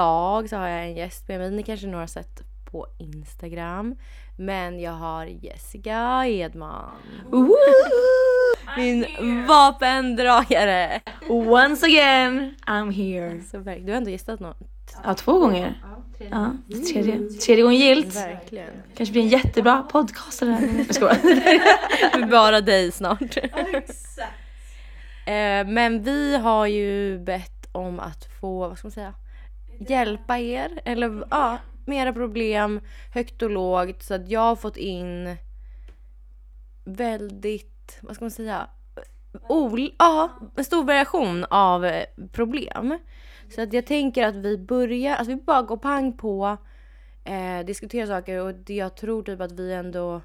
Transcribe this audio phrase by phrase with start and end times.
[0.00, 3.96] idag så har jag en gäst med mig, ni kanske några sett på Instagram.
[4.38, 6.90] Men jag har Jessica Edman.
[8.76, 9.06] Min
[9.46, 11.00] vapendragare.
[11.28, 13.40] Once again, I'm here.
[13.50, 14.58] Så, verk- du har ändå gästat något.
[15.04, 15.82] Ja, två gånger.
[16.30, 16.52] Ja,
[16.92, 17.28] tredje.
[17.28, 18.16] Tredje gången gillt.
[18.16, 18.70] Verkligen.
[18.96, 20.68] Kanske blir en jättebra podcast det här.
[20.86, 22.26] Jag skojar.
[22.30, 23.36] Bara dig snart.
[25.26, 29.14] Eh, men vi har ju bett om att få, vad ska man säga,
[29.78, 30.80] hjälpa er.
[30.84, 32.80] Eller ja, med era problem,
[33.14, 34.02] högt och lågt.
[34.02, 35.36] Så att jag har fått in
[36.84, 38.66] väldigt, vad ska man säga,
[39.48, 42.98] ol- ja, en stor variation av eh, problem.
[43.54, 46.56] Så att jag tänker att vi börjar, alltså vi bara går pang på,
[47.24, 50.20] eh, diskuterar saker och det jag tror typ att vi ändå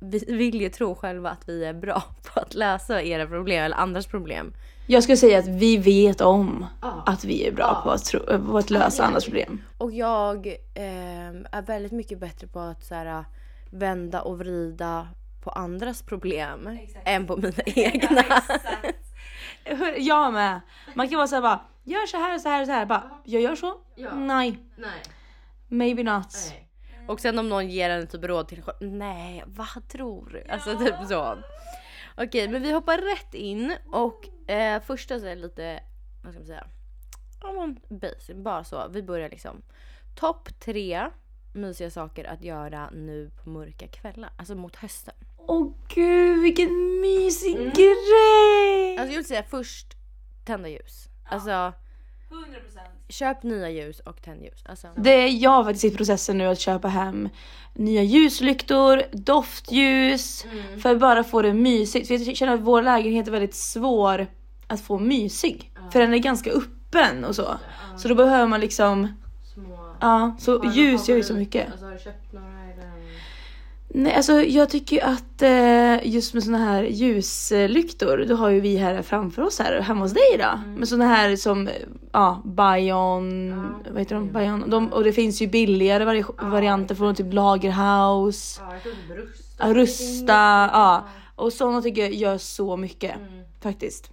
[0.00, 2.02] vi vill ju tro själva att vi är bra
[2.34, 4.54] på att lösa era problem eller andras problem.
[4.86, 6.66] Jag skulle säga att vi vet om
[7.06, 9.62] att vi är bra på, att tro, på att lösa andras problem.
[9.78, 13.24] Och jag eh, är väldigt mycket bättre på att så här,
[13.70, 15.08] vända och vrida
[15.44, 18.24] på andras problem än på mina egna.
[19.98, 20.60] Jag med.
[20.94, 22.86] Man kan vara såhär bara, gör så här och så här och så här.
[22.86, 23.74] Bara, jag gör så?
[24.14, 24.58] Nej.
[24.76, 25.02] Nej.
[25.68, 26.36] Maybe not.
[27.08, 30.52] Och sen om någon ger en typ råd till nej vad tror du?
[30.52, 31.38] Alltså typ så.
[32.16, 35.80] Okej men vi hoppar rätt in och eh, första så är det lite,
[36.22, 36.66] vad ska man säga?
[37.42, 38.88] Ja men basic, bara så.
[38.88, 39.62] Vi börjar liksom.
[40.14, 41.10] Topp tre
[41.52, 45.14] mysiga saker att göra nu på mörka kvällar, alltså mot hösten.
[45.36, 48.98] Åh gud vilken mysig grej!
[48.98, 49.86] Alltså jag vill säga först
[50.44, 51.08] tända ljus.
[51.24, 51.72] Alltså
[53.08, 54.64] köp nya ljus och tänd ljus.
[54.66, 57.28] Alltså, Det är jag faktiskt i processen nu att köpa hem
[57.74, 60.46] nya ljuslyktor, doftljus
[60.82, 62.08] för att bara få det mysigt.
[62.08, 64.26] För jag känner att vår lägenhet är väldigt svår
[64.66, 65.72] att få mysig.
[65.92, 67.58] För den är ganska öppen och så.
[67.98, 69.08] Så då behöver man liksom,
[69.54, 69.96] små...
[70.00, 71.70] ja, så ljus gör ju så mycket.
[71.70, 72.53] Alltså har du köpt några?
[73.96, 78.60] Nej, alltså jag tycker ju att eh, just med såna här ljuslyktor, då har ju
[78.60, 80.60] vi här framför oss här hemma hos dig då.
[80.78, 81.68] Med såna här som,
[82.12, 83.50] ja, Bion,
[83.90, 84.32] vad heter de?
[84.32, 84.70] Bion.
[84.70, 89.54] De, och det finns ju billigare vari varianter från typ Lagerhaus, Ja, jag tror rust.
[89.58, 90.32] ja, Rusta,
[90.72, 91.04] ja.
[91.36, 93.14] Och såna tycker jag gör så mycket
[93.62, 94.10] faktiskt.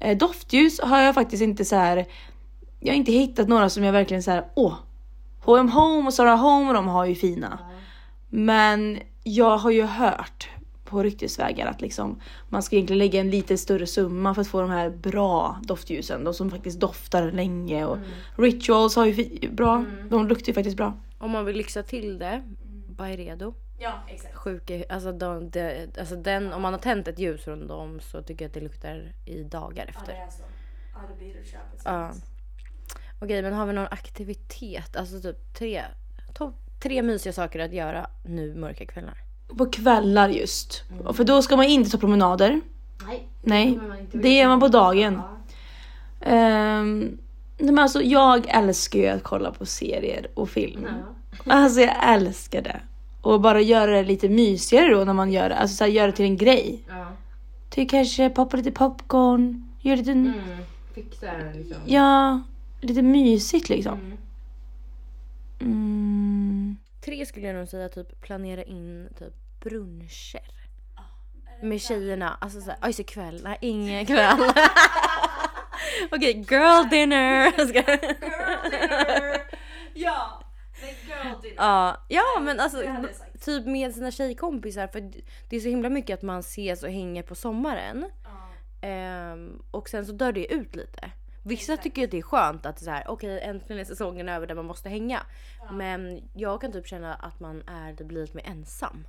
[0.00, 2.06] Eh, doftljus har jag faktiskt inte så här.
[2.80, 4.74] jag har inte hittat några som jag verkligen så här, åh.
[5.44, 7.58] H&M Home och Zara Home de har ju fina.
[8.36, 10.48] Men jag har ju hört
[10.84, 14.60] på ryktesvägar att liksom, man ska egentligen lägga en lite större summa för att få
[14.60, 16.24] de här bra doftljusen.
[16.24, 17.84] De som faktiskt doftar länge.
[17.84, 17.98] Och
[18.36, 20.98] Rituals har ju bra, de luktar ju faktiskt bra.
[21.18, 22.42] Om man vill lyxa till det,
[22.88, 23.54] Byredo.
[23.78, 24.34] Ja exakt.
[24.34, 28.22] Sjuka, alltså, de, de, alltså den, om man har tänt ett ljus från dem så
[28.22, 30.14] tycker jag att det luktar i dagar efter.
[31.84, 32.12] Ja.
[33.20, 34.96] Okej men har vi någon aktivitet?
[34.96, 35.82] Alltså typ tre,
[36.34, 39.14] topp tre mysiga saker att göra nu mörka kvällar.
[39.58, 40.82] På kvällar just.
[41.12, 42.60] För då ska man inte ta promenader.
[43.06, 43.28] Nej.
[43.42, 43.78] Nej,
[44.12, 45.20] det gör man på dagen.
[46.20, 47.00] Ehm,
[47.58, 50.86] nej, men alltså, jag älskar ju att kolla på serier och film.
[51.46, 52.80] Alltså jag älskar det.
[53.20, 55.56] Och bara göra det lite mysigare då när man gör det.
[55.56, 56.82] Alltså så här, göra det till en grej.
[56.88, 57.06] Ja.
[57.70, 59.68] Typ kanske poppa lite popcorn.
[59.80, 60.32] Gör lite, Mm.
[60.94, 61.76] Fixa liksom.
[61.86, 62.42] ja,
[62.80, 63.98] lite mysigt liksom.
[64.00, 64.18] Mm.
[67.04, 70.50] Tre skulle jag nog säga typ planera in typ bruncher.
[71.62, 72.38] Med tjejerna.
[72.40, 74.38] Alltså såhär, oj så kväll, nej ingen kväll.
[76.10, 77.52] Okej, girl dinner.
[79.96, 80.42] Ja,
[81.06, 81.56] girl dinner.
[81.56, 82.82] Ja, ja men alltså
[83.40, 85.00] typ med sina tjejkompisar för
[85.48, 88.10] det är så himla mycket att man ses och hänger på sommaren.
[88.80, 91.10] Ehm, och sen så dör det ut lite.
[91.46, 94.54] Vissa tycker att det är skönt att så här, okej äntligen är säsongen över där
[94.54, 95.20] man måste hänga.
[95.72, 99.06] Men jag kan typ känna att man är, det blir lite mer ensam.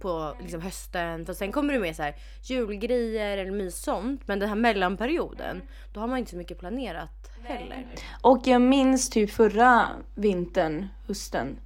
[0.00, 1.26] På liksom hösten.
[1.26, 4.22] För sen kommer det med så här julgrejer eller mys sånt.
[4.26, 5.62] Men den här mellanperioden,
[5.92, 7.86] då har man inte så mycket planerat heller.
[8.22, 11.56] Och jag minns typ förra vintern, hösten.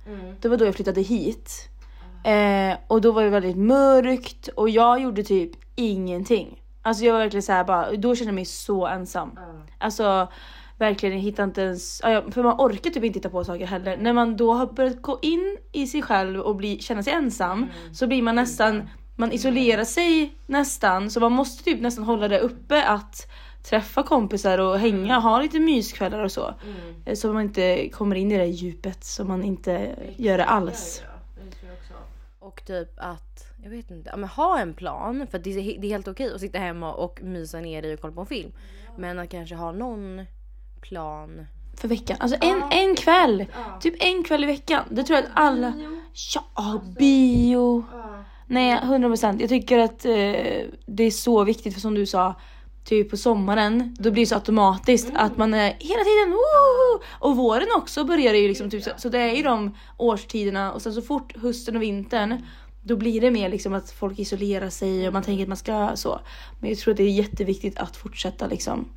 [0.40, 1.68] Det var då jag flyttade hit.
[2.24, 6.62] Eh, och då var det väldigt mörkt och jag gjorde typ ingenting.
[6.82, 9.38] Alltså jag var verkligen så här bara, då kände jag mig så ensam.
[9.78, 10.28] Alltså
[10.78, 13.96] verkligen jag hittade inte ens, för man orkar typ inte hitta på saker heller.
[13.96, 17.66] När man då har börjat gå in i sig själv och bli, känna sig ensam
[17.92, 21.10] så blir man nästan, man isolerar sig nästan.
[21.10, 23.30] Så man måste typ nästan hålla det uppe att
[23.62, 26.54] träffa kompisar och hänga, ha lite myskvällar och så.
[27.04, 31.02] Eh, Så man inte kommer in i det djupet så man inte gör det alls.
[32.38, 35.86] Och typ att, jag vet inte, ja, men ha en plan för det är, det
[35.86, 38.52] är helt okej att sitta hemma och mysa ner i och kolla på en film.
[38.96, 40.26] Men att kanske ha någon
[40.80, 41.46] plan.
[41.76, 42.16] För veckan.
[42.20, 43.46] Alltså en, en kväll.
[43.80, 44.84] Typ en kväll i veckan.
[44.90, 45.72] Det tror jag att alla...
[46.56, 47.84] Ja, bio.
[48.46, 49.40] Nej, 100 procent.
[49.40, 50.12] Jag tycker att eh,
[50.86, 52.34] det är så viktigt för som du sa,
[52.84, 57.02] typ på sommaren, då blir det så automatiskt att man är hela tiden woho!
[57.18, 60.72] Och våren också börjar det ju liksom, typ, så, så det är ju de årstiderna
[60.72, 62.42] och sen så fort hösten och vintern
[62.82, 65.96] då blir det mer liksom att folk isolerar sig och man tänker att man ska
[65.96, 66.20] så.
[66.60, 68.88] Men jag tror att det är jätteviktigt att fortsätta liksom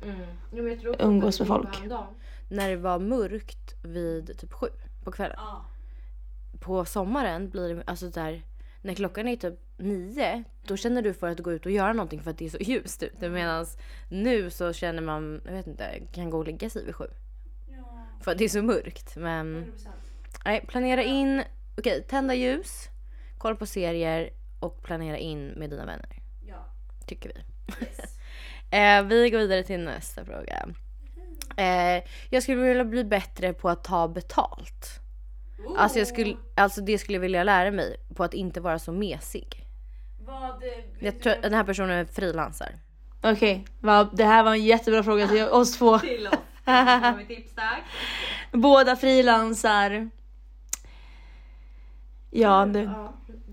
[0.98, 1.82] umgås med folk.
[2.48, 4.68] När det var mörkt vid typ sju
[5.04, 5.38] på kvällen.
[6.60, 8.42] På sommaren blir det alltså där
[8.82, 12.22] när klockan är typ nio, då känner du för att gå ut och göra någonting
[12.22, 13.28] för att det är så ljust ute.
[13.28, 13.66] Medan
[14.08, 17.04] nu så känner man, jag vet inte, kan gå och lägga sig vid sju.
[18.20, 19.16] För att det är så mörkt.
[19.16, 19.72] Men
[20.44, 21.42] nej, planera in,
[21.78, 22.88] okej, tända ljus,
[23.42, 24.30] kolla på serier
[24.60, 26.08] och planera in med dina vänner.
[27.06, 27.40] Tycker vi.
[28.76, 30.68] eh, vi går vidare till nästa fråga.
[31.56, 35.00] Eh, jag skulle vilja bli bättre på att ta betalt.
[35.78, 38.92] Alltså, jag skulle, alltså det skulle jag vilja lära mig på att inte vara så
[38.92, 39.66] mesig.
[40.18, 40.62] Vad,
[40.98, 42.78] Jag tror att den här personen är frilansar.
[43.22, 45.98] Okej, va, det här var en jättebra fråga till oss två.
[45.98, 47.26] Till oss.
[47.28, 47.54] Tips?
[48.52, 50.10] Båda frilansar.
[52.30, 52.90] Ja, det,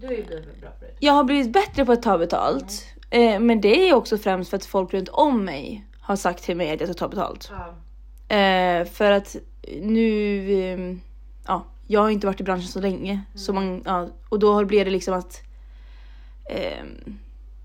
[0.01, 0.91] Du är ju blivit bra på det.
[0.99, 2.85] jag har blivit bättre på att ta betalt.
[3.09, 6.57] Eh, men det är också främst för att folk runt om mig har sagt till
[6.57, 7.51] mig att jag ska ta betalt.
[7.51, 8.35] Ja.
[8.35, 9.35] Eh, för att
[9.81, 10.97] nu, eh,
[11.47, 13.21] ja, jag har inte varit i branschen så länge.
[13.35, 15.41] Så man, ja, och då blev det liksom att
[16.49, 16.85] eh,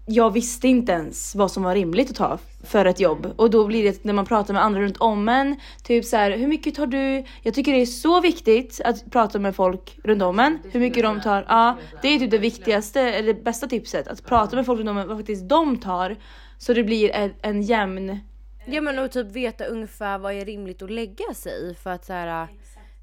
[0.07, 3.33] jag visste inte ens vad som var rimligt att ta för ett jobb.
[3.37, 6.31] Och då blir det när man pratar med andra runt om en, typ så här,
[6.31, 7.25] hur mycket tar du?
[7.43, 11.03] Jag tycker det är så viktigt att prata med folk runt om en, hur mycket
[11.03, 11.47] de tar.
[11.49, 14.91] Ja, det är typ det viktigaste, eller det bästa tipset, att prata med folk runt
[14.91, 16.17] om en vad faktiskt de tar.
[16.59, 18.21] Så det blir en, en jämn
[18.67, 22.05] Ja men och typ veta ungefär vad är rimligt att lägga sig i för att
[22.05, 22.49] så här,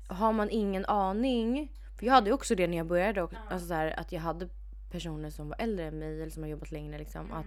[0.08, 1.72] har man ingen aning.
[2.00, 4.50] För jag hade också det när jag började och, alltså så här, att jag hade
[4.92, 7.46] personer som var äldre än mig eller som har jobbat längre liksom att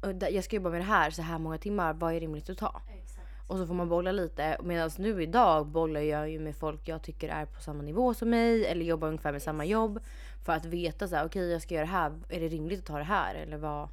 [0.00, 2.50] och där- jag ska jobba med det här så här många timmar, vad är rimligt
[2.50, 2.80] att ta?
[3.46, 4.56] Och så får man bolla lite.
[4.62, 8.30] Medan nu idag bollar jag ju med folk jag tycker är på samma nivå som
[8.30, 10.00] mig eller jobbar ungefär med samma jobb.
[10.44, 12.86] För att veta så här, okej jag ska göra det här, är det rimligt att
[12.86, 13.88] ta det här eller vad?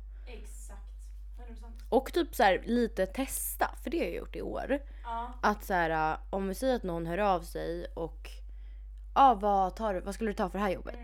[1.90, 4.80] Och typ så här, lite testa, för det har jag gjort i år.
[5.42, 8.30] Att så här, om vi säger att någon hör av sig och
[9.16, 11.00] ja, vad, tar, vad skulle du ta för det här jobbet?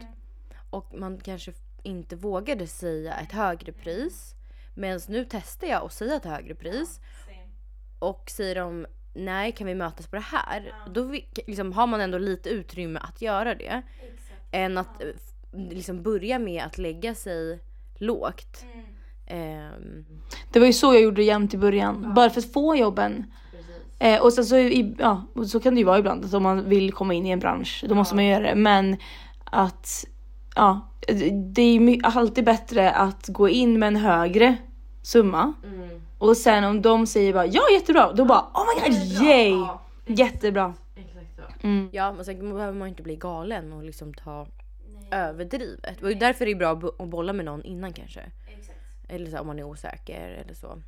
[0.76, 4.36] Och man kanske inte vågade säga ett högre pris.
[4.74, 7.00] Medan nu testar jag att säga ett högre pris.
[8.00, 10.74] Och säger de nej kan vi mötas på det här?
[10.94, 13.82] Då vi, liksom, har man ändå lite utrymme att göra det.
[14.52, 15.08] Än att eh,
[15.70, 17.60] liksom börja med att lägga sig
[17.98, 18.66] lågt.
[19.28, 20.06] Ehm,
[20.52, 22.14] Det var ju så jag gjorde jämt i början.
[22.14, 23.32] Bara för att få jobben.
[24.00, 26.44] Eh, och sen så, i, ja, och så kan det ju vara ibland att om
[26.44, 28.56] man vill komma in i en bransch, då måste man göra det.
[28.56, 28.98] Men
[29.44, 30.06] att,
[30.56, 30.82] ja,
[31.54, 34.58] det är alltid bättre att gå in med en högre
[35.02, 35.54] summa.
[36.18, 39.66] Och sen om de säger bara ja jättebra, då bara oh my god yay!
[40.06, 40.74] Jättebra.
[41.64, 41.90] Mm.
[41.94, 44.48] Ja men sen behöver man inte bli galen och liksom ta
[45.12, 46.02] överdrivet.
[46.04, 48.22] Och därför är det bra att bo- att bolla med någon innan kanske.
[49.08, 50.82] Eller så om man är osäker eller så.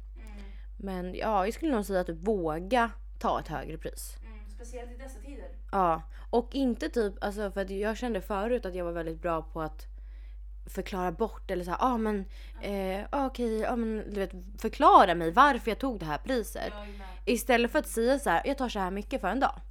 [0.78, 4.16] Men ja, jag skulle nog säga att våga ta ett högre pris.
[4.58, 5.50] Speciellt i dessa tider.
[5.72, 9.42] Ja, och inte typ, alltså för att jag kände förut att jag var väldigt bra
[9.42, 9.88] på att
[10.66, 12.26] förklara bort eller så här, ah, men
[12.62, 16.74] eh, ah, okej, ah, men du vet förklara mig varför jag tog det här priset.
[17.26, 19.62] Istället för att säga så här, jag tar så här mycket för en dag.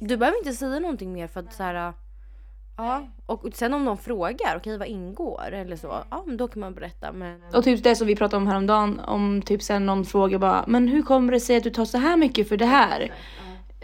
[0.00, 1.92] Du behöver inte säga någonting mer för att så här,
[2.76, 5.52] ja, och sen om någon frågar, okej vad ingår?
[5.52, 8.36] Eller så, ja men då kan man berätta men Och typ det som vi pratade
[8.36, 11.70] om häromdagen, om typ sen någon frågar bara men hur kommer det sig att du
[11.70, 13.12] tar så här mycket för det här?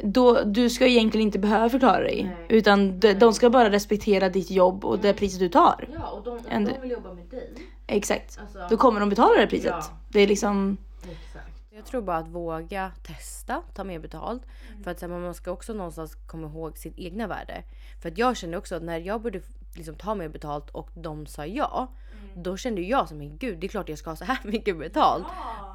[0.02, 2.37] Då, du ska egentligen inte behöva förklara dig.
[2.49, 5.88] Utan de, de ska bara respektera ditt jobb och det priset du tar.
[5.95, 7.52] Ja och de, om de vill jobba med dig.
[7.87, 8.38] Exakt.
[8.40, 9.67] Alltså, Då kommer de betala det priset.
[9.71, 9.99] Ja.
[10.09, 10.76] Det är liksom...
[11.71, 14.43] Jag tror bara att våga testa, ta mer betalt.
[14.85, 17.62] För att sen, man ska också någonstans komma ihåg sitt egna värde.
[18.02, 21.26] För att jag kände också att när jag började liksom ta mer betalt och de
[21.26, 21.88] sa ja.
[22.35, 24.39] Då kände ju jag som men gud det är klart jag ska ha så här
[24.45, 25.27] mycket betalt.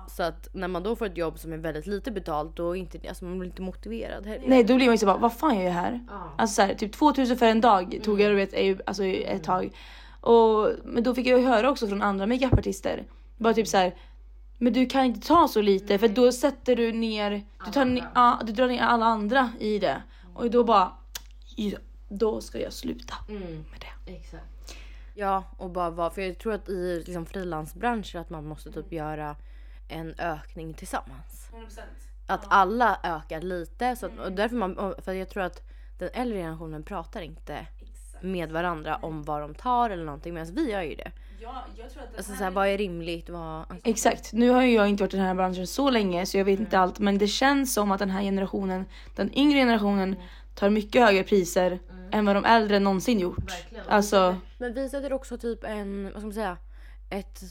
[0.10, 2.80] Så att när man då får ett jobb som är väldigt lite betalt då är
[2.80, 4.44] inte, alltså man blir inte motiverad heller.
[4.48, 6.00] Nej då blir man ju så bara, vad fan gör jag här?
[6.38, 9.06] Alltså så här, typ 2000 för en dag tog jag du vet, är ju- alltså,
[9.06, 9.72] ett tag.
[10.22, 13.04] Och, men då fick jag ju höra också från andra makeupartister.
[13.38, 13.96] Bara typ så här.
[14.58, 18.08] Men du kan inte ta så lite för då sätter du ner, du, tar ner
[18.16, 20.02] ja, du drar ner alla andra i det.
[20.34, 20.92] Och då bara,
[21.56, 21.78] ja,
[22.10, 23.16] då ska jag sluta
[23.72, 24.14] med det.
[24.14, 24.44] Exakt.
[25.14, 28.92] Ja, och bara vara, för jag tror att i liksom, frilansbranscher att man måste typ
[28.92, 29.36] göra
[29.88, 31.50] en ökning tillsammans.
[31.52, 31.80] 100%.
[32.28, 33.96] Att alla ökar lite.
[33.96, 35.62] Så att, och därför man, för jag tror att
[35.98, 37.68] den äldre generationen pratar inte
[38.22, 41.12] med varandra om vad de tar eller någonting medan vi gör ju det.
[41.40, 43.30] Ja, jag tror att Alltså såhär, vad är rimligt?
[43.30, 43.60] Vad...
[43.60, 44.34] Alltså, Exakt.
[44.34, 46.60] Nu har ju jag inte varit i den här branschen så länge så jag vet
[46.60, 47.00] inte allt.
[47.00, 50.16] Men det känns som att den här generationen, den yngre generationen,
[50.56, 51.80] tar mycket högre priser
[52.14, 53.52] än vad de äldre någonsin gjort.
[53.88, 56.58] Alltså, Men vi sätter också typ en, vad ska man säga,
[57.10, 57.44] ett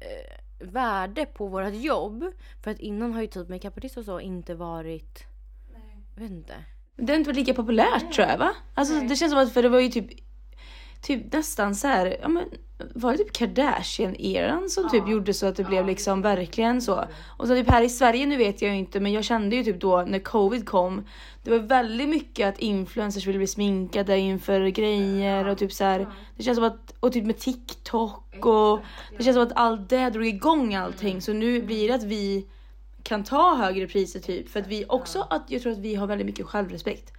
[0.00, 2.24] eh, värde på vårt jobb.
[2.62, 5.24] För att innan har ju typ makeupartist och så inte varit,
[6.14, 6.54] jag vet inte.
[6.96, 8.54] det har inte varit lika populärt tror jag va?
[8.74, 10.10] Alltså det känns som att för det var ju typ
[11.02, 12.44] Typ nästan så här, ja men
[12.94, 17.04] var det typ Kardashian-eran som typ gjorde så att det blev liksom verkligen så.
[17.36, 19.64] Och så typ här i Sverige, nu vet jag ju inte, men jag kände ju
[19.64, 21.04] typ då när covid kom,
[21.42, 26.08] det var väldigt mycket att influencers ville bli sminkade inför grejer och typ så här.
[26.36, 28.80] Det känns som att, och typ med TikTok och
[29.18, 31.22] det känns som att allt det drog igång allting.
[31.22, 32.46] Så nu blir det att vi
[33.02, 36.06] kan ta högre priser typ för att vi också att jag tror att vi har
[36.06, 37.12] väldigt mycket självrespekt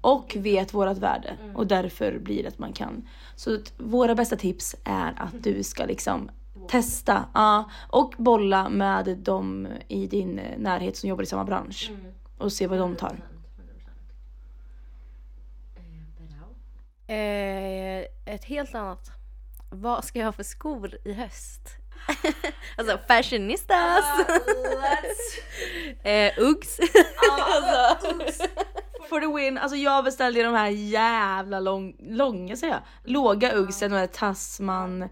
[0.00, 3.08] och vet vårat värde och därför blir det att man kan.
[3.36, 6.30] Så att våra bästa tips är att du ska liksom
[6.68, 11.90] testa ja, och bolla med de i din närhet som jobbar i samma bransch
[12.38, 13.16] och se vad de tar.
[17.06, 19.10] Eh, ett helt annat.
[19.70, 21.81] Vad ska jag ha för skor i höst?
[22.76, 24.04] alltså fashionistas!
[26.02, 26.80] eh, Uggs.
[27.30, 28.44] alltså.
[29.08, 29.58] For the win.
[29.58, 32.82] Alltså jag beställde ju de här jävla lång, långa säger jag,
[33.12, 35.08] låga uggsen, de här Tasman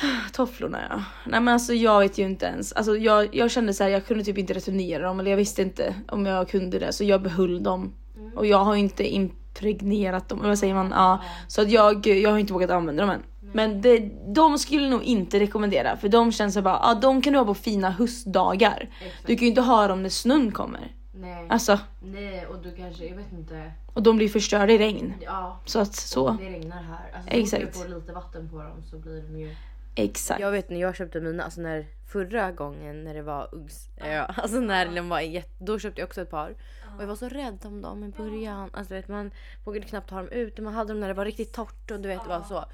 [0.32, 1.02] Tofflorna ja.
[1.24, 2.72] Nej men alltså jag vet ju inte ens.
[2.72, 5.62] Alltså jag, jag kände så här, jag kunde typ inte returnera dem eller jag visste
[5.62, 7.94] inte om jag kunde det så jag behöll dem.
[8.34, 10.90] Och jag har inte impregnerat dem, eller vad säger man?
[10.90, 11.22] Ja.
[11.48, 13.22] Så att jag, jag har inte vågat använda dem än.
[13.56, 13.98] Men det,
[14.34, 17.46] de skulle nog inte rekommendera för de känns så bara, ja de kan du ha
[17.46, 18.88] på fina höstdagar.
[19.26, 20.94] Du kan ju inte ha dem när snön kommer.
[21.14, 21.46] Nej.
[21.48, 23.72] Alltså, Nej och du kanske, jag vet inte.
[23.94, 25.14] och de blir förstörda i regn.
[25.20, 25.60] Ja.
[25.64, 26.30] Så att så.
[26.30, 27.12] Det regnar här.
[27.14, 27.62] Alltså, Exakt.
[27.62, 29.56] Fort du får lite vatten på dem så blir de ju...
[29.94, 30.40] Exakt.
[30.40, 34.22] Jag vet när jag köpte mina, alltså när förra gången när det var Uggs, ja,
[34.36, 36.50] alltså när de var jätte, då köpte jag också ett par.
[36.96, 38.70] Och jag var så rädd om dem i början.
[38.72, 39.30] Alltså vet man
[39.64, 42.08] vågade knappt ha dem ute, man hade dem när det var riktigt torrt och du
[42.08, 42.64] vet det var så.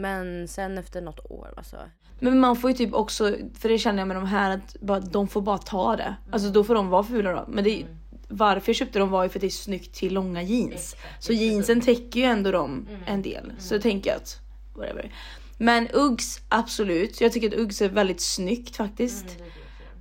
[0.00, 1.76] Men sen efter något år alltså.
[2.20, 5.00] Men man får ju typ också, för det känner jag med de här att bara,
[5.00, 6.14] de får bara ta det.
[6.32, 7.44] Alltså då får de vara fula då.
[7.48, 7.86] Men det, är-
[8.28, 10.96] varför jag köpte dem var ju för att det är snyggt till långa jeans.
[11.20, 13.52] Så jeansen täcker ju ändå dem en del.
[13.58, 14.38] Så jag tänker att
[14.76, 15.12] whatever.
[15.58, 17.20] Men Uggs absolut.
[17.20, 19.26] Jag tycker att Uggs är väldigt snyggt faktiskt.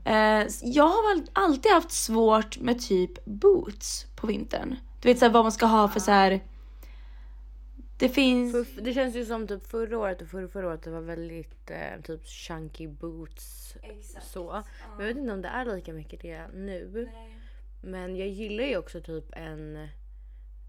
[0.05, 4.75] Eh, jag har alltid haft svårt med typ boots på vintern.
[5.01, 6.41] Du vet så här, vad man ska ha för så här.
[7.99, 8.51] Det finns...
[8.51, 11.71] För, det känns ju som typ förra året och förra, förra året det var väldigt
[11.71, 13.75] eh, typ chunky boots
[14.21, 14.63] så.
[14.97, 17.09] Men jag vet inte om det är lika mycket det nu.
[17.81, 19.87] Men jag gillar ju också typ en,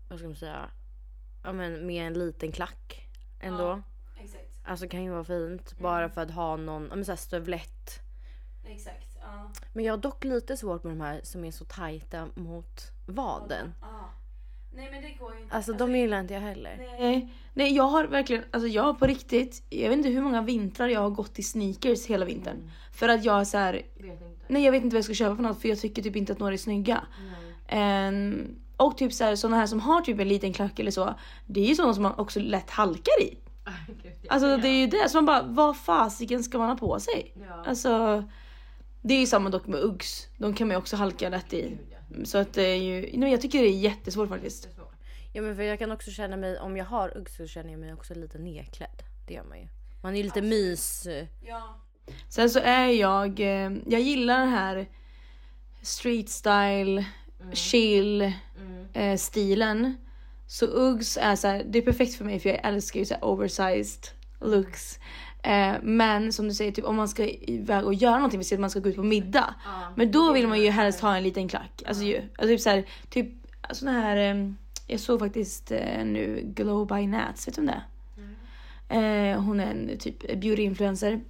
[0.09, 0.71] vad ska man säga,
[1.45, 3.09] ja men med en liten klack
[3.41, 3.83] ändå.
[4.21, 4.61] Exakt.
[4.65, 8.01] Alltså kan ju vara fint bara för att ha någon, ja men såhär stövlett.
[8.65, 9.17] Exakt.
[9.21, 9.51] Ja.
[9.73, 13.75] Men jag har dock lite svårt med de här som är så tajta mot vaden.
[14.73, 15.57] Nej men det går ju inte.
[15.57, 16.87] Alltså de gillar inte jag heller.
[17.01, 20.43] Nej, nej jag har verkligen, alltså jag har på riktigt, jag vet inte hur många
[20.43, 22.71] vintrar jag har gått i sneakers hela vintern.
[22.93, 23.83] För att jag är så här,
[24.49, 26.33] nej jag vet inte vad jag ska köpa för något för jag tycker typ inte
[26.33, 27.01] att några är snygga.
[27.69, 31.15] Ehm, och typ så här, såna här som har typ en liten klack eller så,
[31.47, 33.37] det är ju sådana som man också lätt halkar i.
[34.29, 37.35] Alltså det är ju det, så man bara vad fasiken ska man ha på sig?
[37.67, 38.25] Alltså
[39.03, 41.79] det är ju samma dock med Uggs, de kan man ju också halka lätt i.
[42.25, 44.69] Så att det är ju, nej, jag tycker det är jättesvårt faktiskt.
[45.33, 47.81] Ja men för jag kan också känna mig, om jag har Uggs så känner jag
[47.81, 49.03] mig också lite nedklädd.
[49.27, 49.69] Det gör man ju.
[50.03, 51.07] Man är ju lite mys...
[52.29, 54.87] Sen så är jag, eh, jag gillar den här
[55.83, 57.07] street style,
[57.53, 58.33] chill
[58.93, 59.97] eh, stilen.
[60.47, 63.15] Så Uggs är så här, det är perfekt för mig för jag älskar ju så
[63.15, 64.09] här oversized
[64.41, 64.99] looks.
[65.43, 68.59] Eh, men som du säger, typ, om man ska iväg och göra någonting, vi säger
[68.59, 69.55] att man ska gå ut på middag.
[69.95, 71.83] Men då vill man ju helst ha en liten klack.
[71.87, 73.29] Alltså, ju, alltså typ så här, typ
[73.71, 74.51] såna här, eh,
[74.87, 77.85] jag såg faktiskt eh, nu Glow by Nats, vet du om det är?
[79.33, 81.21] Eh, hon är en typ beauty-influencer.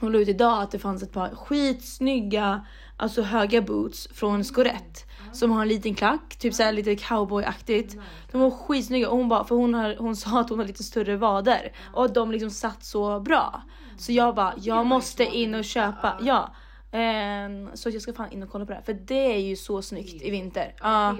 [0.00, 5.00] Hon la ut idag att det fanns ett par skitsnygga, alltså höga boots från Scorette.
[5.36, 7.96] Som har en liten klack, typ såhär lite cowboyaktigt.
[8.32, 10.82] De var skitsnygga och hon bara, för hon, har, hon sa att hon har lite
[10.82, 11.72] större vader.
[11.94, 13.62] Och att de liksom satt så bra.
[13.98, 16.18] Så jag bara, jag måste in och köpa.
[16.20, 16.54] Ja.
[16.92, 18.82] Ehm, så jag ska fan in och kolla på det här.
[18.84, 20.74] För det är ju så snyggt i vinter.
[20.80, 21.16] Ja.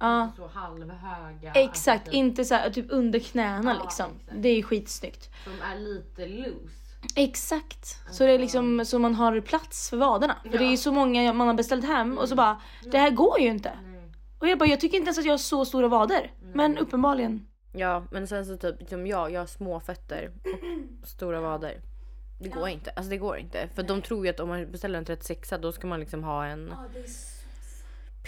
[0.00, 0.24] Ja.
[0.24, 1.52] Inte så halvhöga.
[1.54, 4.06] Exakt, alltså, typ, inte så här, typ under knäna liksom.
[4.32, 5.30] Det är skitsnyggt.
[5.44, 6.79] Som är lite loose.
[7.16, 7.98] Exakt.
[8.10, 10.36] Så det är liksom så man har plats för vaderna.
[10.50, 12.60] För det är ju så många man har beställt hem och så bara,
[12.92, 13.72] det här går ju inte.
[13.84, 14.12] Nej.
[14.38, 16.32] Och jag bara, jag tycker inte ens att jag har så stora vader.
[16.54, 17.46] Men uppenbarligen.
[17.72, 20.32] Ja men sen så typ som jag, jag har små fötter
[21.02, 21.80] och stora vader.
[22.40, 22.90] Det går inte.
[22.90, 23.68] Alltså det går inte.
[23.74, 26.46] För de tror ju att om man beställer en 36 då ska man liksom ha
[26.46, 26.74] en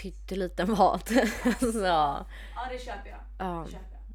[0.01, 1.07] pytteliten vad.
[1.59, 2.25] så, ja.
[2.55, 3.19] Ja det köper jag.
[3.37, 3.65] Ja.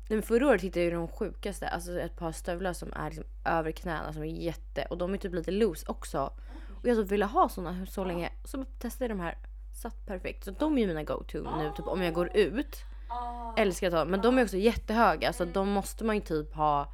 [0.08, 1.68] Nej, men förra året hittade jag ju de sjukaste.
[1.68, 4.86] Alltså ett par stövlar som är liksom över knäna som är jätte...
[4.90, 6.32] Och de är typ lite loose också.
[6.80, 8.32] Och jag så ville ha såna så länge.
[8.44, 9.38] Så testade jag de här.
[9.72, 10.44] Satt perfekt.
[10.44, 12.84] Så de är ju mina go-to nu typ om jag går ut.
[13.56, 16.92] Älskar att ha Men de är också jättehöga så de måste man ju typ ha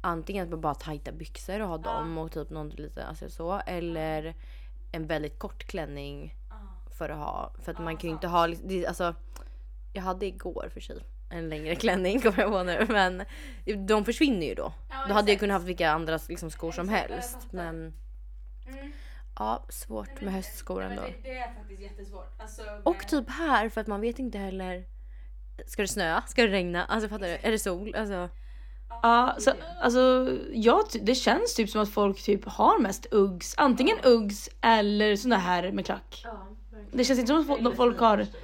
[0.00, 3.60] antingen bara tajta byxor och ha dem och typ någon lite alltså så.
[3.66, 4.34] Eller
[4.92, 6.34] en väldigt kort klänning
[6.98, 7.52] för att ha.
[7.58, 9.14] För att man kan ju inte ha, det, alltså
[9.92, 10.96] jag hade igår för sig
[11.36, 13.24] en längre klänning kommer jag på nu men
[13.86, 14.72] de försvinner ju då.
[15.08, 17.94] då hade jag kunnat haft vilka andra liksom, skor som helst men
[19.38, 21.02] ja svårt med höstskor ändå.
[21.22, 22.34] Det är faktiskt jättesvårt.
[22.38, 24.84] Alltså, Och typ här för att man vet inte heller
[25.66, 26.22] Ska det snöa?
[26.26, 26.84] Ska det regna?
[26.84, 27.38] Alltså fattar du?
[27.42, 27.94] Är det sol?
[27.94, 28.28] Alltså,
[29.02, 33.54] Ja, så, alltså jag, det känns typ som att folk typ har mest Uggs.
[33.58, 36.22] Antingen Uggs eller såna här med klack.
[36.24, 36.46] Ja.
[36.92, 38.18] Det känns inte som att folk, har...
[38.18, 38.36] Alltså,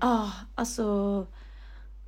[0.00, 1.26] Ah, alltså...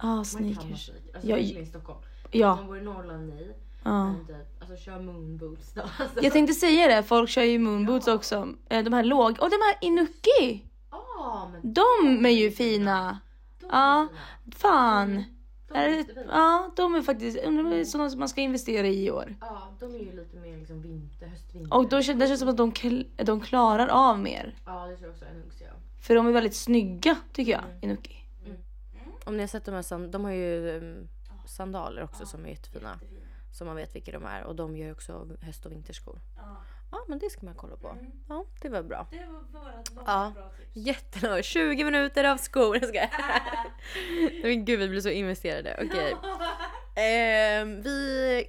[0.04, 0.90] Ah, man kan sneakers.
[1.14, 1.98] Alltså Ja, i Stockholm.
[2.30, 2.56] Ja.
[2.56, 3.56] Man bor i Norrland, nej.
[3.84, 4.04] ja.
[4.12, 5.82] Men typ, alltså kör moonboots då.
[5.98, 6.22] Alltså.
[6.22, 8.48] Jag tänkte säga det, folk kör ju moonboots också.
[8.68, 9.30] Eh, De här låg...
[9.30, 10.64] Och de här Inuki!
[10.90, 13.20] Ja, men De är ju fina.
[13.70, 14.08] Ja.
[14.10, 14.20] fina.
[14.56, 15.24] Fan.
[15.68, 18.86] De är Är det, ja, de är faktiskt de är sådana som man ska investera
[18.86, 19.36] i i år.
[19.40, 21.76] Ja, de är ju lite mer liksom vinter, höstvinter.
[21.76, 22.72] Och då känns det känns som att de,
[23.16, 24.54] de klarar av mer.
[24.66, 25.24] Ja, det tror jag också.
[25.24, 25.66] En Uggs ja.
[26.00, 28.16] För de är väldigt snygga tycker jag, Inuki.
[29.24, 31.08] Om ni har sett de här sand- de har ju um,
[31.46, 33.00] sandaler också som är jättefina.
[33.52, 36.20] Så man vet vilka de är och de gör ju också höst och vinterskor.
[36.90, 37.96] Ja men det ska man kolla på.
[38.28, 39.06] Ja det var bra.
[39.10, 40.32] Det var vårat Ja.
[40.72, 41.44] Jättenöjd.
[41.44, 42.76] 20 minuter av skor.
[42.76, 43.00] Jag ska.
[44.42, 45.80] Men gud vi blir så investerade.
[45.88, 46.16] Okej.
[46.96, 48.46] Ehm, vi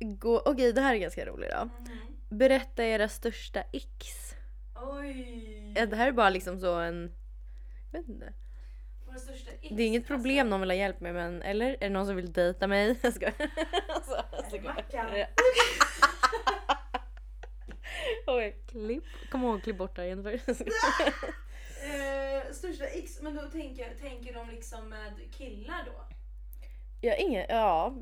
[0.00, 0.48] går...
[0.48, 1.68] Okej det här är ganska roligt då.
[2.36, 4.06] Berätta era största x.
[4.92, 5.72] Oj!
[5.76, 7.12] Ja, Det här är bara liksom så en...
[7.92, 8.32] Jag vet inte.
[9.70, 11.70] Det är inget problem någon vill ha hjälp med men eller?
[11.70, 12.98] Är det någon som vill dejta mig?
[13.02, 13.34] Jag skojar.
[13.88, 15.28] Alltså, jag skojar.
[18.26, 19.04] Oj, klipp.
[19.30, 20.08] Kom ihåg klipp bort det här.
[20.08, 20.18] Jag
[20.56, 21.14] skojar.
[21.84, 25.92] Eh, största X, men då tänker, tänker de liksom med killar då?
[27.08, 27.94] Har ingen, ja.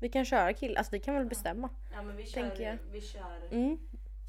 [0.00, 1.68] Vi kan köra kill, alltså vi kan väl bestämma.
[1.94, 2.78] Ja men vi kör, Tänker jag.
[2.92, 3.78] vi kör Mm.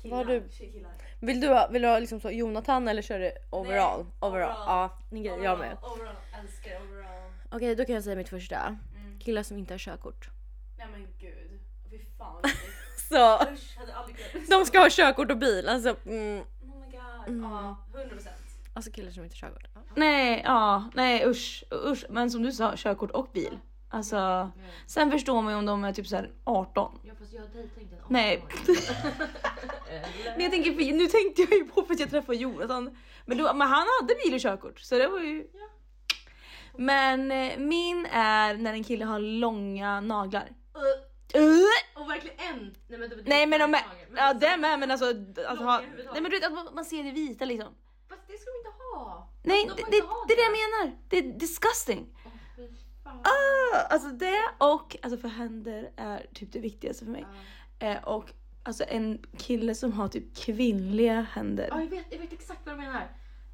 [0.05, 0.17] Killar.
[0.17, 0.49] Vad har du?
[0.49, 0.91] kör killar.
[1.19, 4.03] Vill du ha, vill du ha liksom så Jonathan eller kör du overall?
[4.03, 4.51] Nej, overall.
[4.51, 4.63] overall.
[4.67, 5.77] Ja, ni grejer, jag med.
[5.81, 7.31] Overall, älskar overall.
[7.51, 8.77] Okej, då kan jag säga mitt första.
[8.95, 9.19] Mm.
[9.19, 10.29] Killar som inte har körkort.
[10.77, 11.59] Nej men gud.
[11.89, 12.51] Fy fan vad
[13.09, 14.49] Så, Usch, hade aldrig kunnat.
[14.49, 15.69] de ska ha körkort och bil.
[15.69, 16.39] Alltså, mm.
[16.61, 17.43] Oh my god.
[17.43, 18.27] Ja, 100%.
[18.73, 19.67] alltså killar som inte har körkort.
[19.95, 22.05] Nej, ja, nej usch, usch.
[22.09, 23.59] Men som du sa, körkort och bil.
[23.95, 24.51] Alltså,
[24.87, 26.99] sen förstår man ju om de är typ så här 18.
[27.03, 28.43] Ja, fast jag dejtar inte en Nej.
[28.49, 29.29] 18-åring.
[30.35, 32.97] Men jag tänker, nu tänkte jag ju på för att jag träffade Jonathan.
[33.25, 35.47] Men, då, men han hade bil och körkort så det var ju...
[36.77, 40.49] Men eh, min är när en kille har långa naglar.
[41.35, 42.01] Uh.
[42.01, 42.75] Och verkligen en!
[42.87, 43.81] Nej men, det, det, Nej men de är, Men
[44.15, 45.05] ja alltså, det med men alltså,
[45.47, 45.81] att ha,
[46.13, 47.75] nej men du vet att man- man ser det vita liksom.
[48.09, 49.29] Fast det ska de inte ha!
[49.43, 52.14] Nej de det, inte ha det är det jag menar, det är disgusting.
[53.23, 57.25] Ah, alltså det och alltså för händer är typ det viktigaste för mig.
[57.79, 58.31] Eh, och
[58.63, 61.67] alltså en kille som har typ kvinnliga händer.
[61.71, 63.07] Ja, jag, vet, jag vet exakt vad du menar.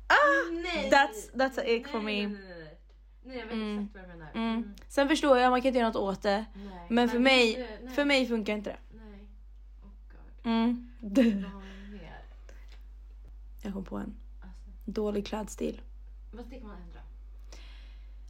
[0.08, 0.90] Ah, nej!
[0.92, 2.34] That's, that's a ick for nej, me.
[2.34, 2.78] Nej, nej, nej.
[3.24, 3.80] nej jag vet Mm.
[3.84, 4.32] exakt vad du menar.
[4.54, 4.74] Mm.
[4.88, 6.46] Sen förstår jag, man kan inte göra något åt det.
[6.54, 6.86] Nej.
[6.90, 7.94] Men för mig, det- nej.
[7.96, 8.78] för mig funkar inte det.
[8.98, 9.28] Nej.
[9.84, 9.90] Oh
[10.44, 10.52] god.
[10.52, 10.92] Mm.
[11.00, 11.74] Vad?
[13.64, 14.16] Jag kom på en.
[14.42, 15.82] Alltså, Dålig klädstil.
[16.32, 16.78] det kan man.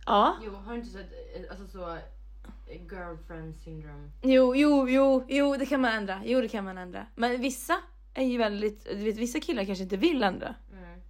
[0.06, 0.38] Ja.
[0.46, 4.12] Jo, har du inte sett eh, alltså så eh, girlfriend syndrome?
[4.22, 6.22] Jo, jo, jo, jo, det kan man ändra.
[6.26, 7.06] Jo, det kan man ändra.
[7.16, 7.78] Men vissa
[8.14, 10.56] är ju väldigt, du vet vissa killar kanske inte vill ändra.
[10.72, 11.02] Mm.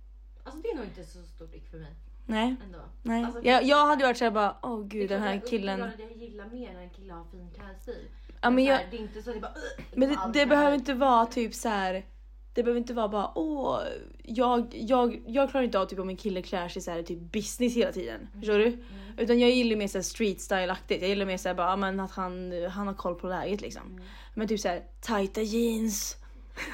[0.43, 2.79] Alltså det är nog inte så stort ick för mig Nej, ändå.
[3.03, 3.23] nej.
[3.23, 5.79] Alltså, jag, jag hade varit såhär bara, åh är gud den här killen.
[5.79, 8.07] Det är klart att jag gillar mer när en kille har fin klädstil.
[8.41, 9.53] Ja, men så jag- här, det är inte så att det bara...
[9.95, 12.05] Men det, det behöver inte vara typ så här.
[12.53, 13.79] Det behöver inte vara bara åh,
[14.23, 17.19] jag, jag, jag klarar inte av typ om en kille klär sig så här typ
[17.19, 18.29] business hela tiden.
[18.39, 18.77] Förstår du?
[19.17, 21.01] Utan jag gillar mer så här street style-aktigt.
[21.01, 23.61] Jag gillar mer så här bara ja, men att han, han har koll på läget
[23.61, 24.01] liksom.
[24.33, 26.15] Men typ så här tajta jeans.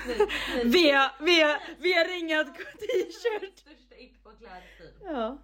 [0.63, 3.59] via, via, via ringat t-shirt.
[3.59, 4.91] Största ick på klädstil.
[5.05, 5.37] Ja.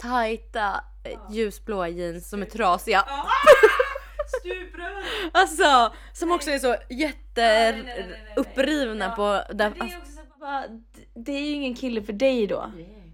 [0.00, 3.04] tajta eh, ljusblåa jeans som är trasiga.
[4.40, 5.02] Stuprör!
[5.32, 9.22] Alltså som också är så jätteupprivna på...
[9.54, 12.46] Där, Det är också så här, bara, det- det är ju ingen kille för dig
[12.46, 12.72] då.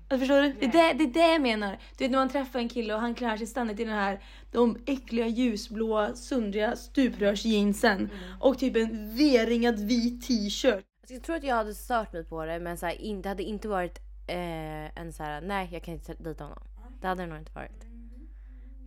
[0.09, 0.53] Alltså, förstår du?
[0.53, 1.79] Det är det, det är det jag menar.
[1.99, 4.21] Du vet när man träffar en kille och han klär sig ständigt i den här
[4.53, 10.75] de äckliga ljusblåa sundriga stuprörsjeansen och typ en V-ringad vit t-shirt.
[10.75, 13.29] Alltså, jag tror att jag hade stört mig på det men så här, in, det
[13.29, 13.99] hade inte varit
[14.29, 16.63] eh, en så här: nej jag kan inte dejta honom.
[17.01, 17.81] Det hade det nog inte varit.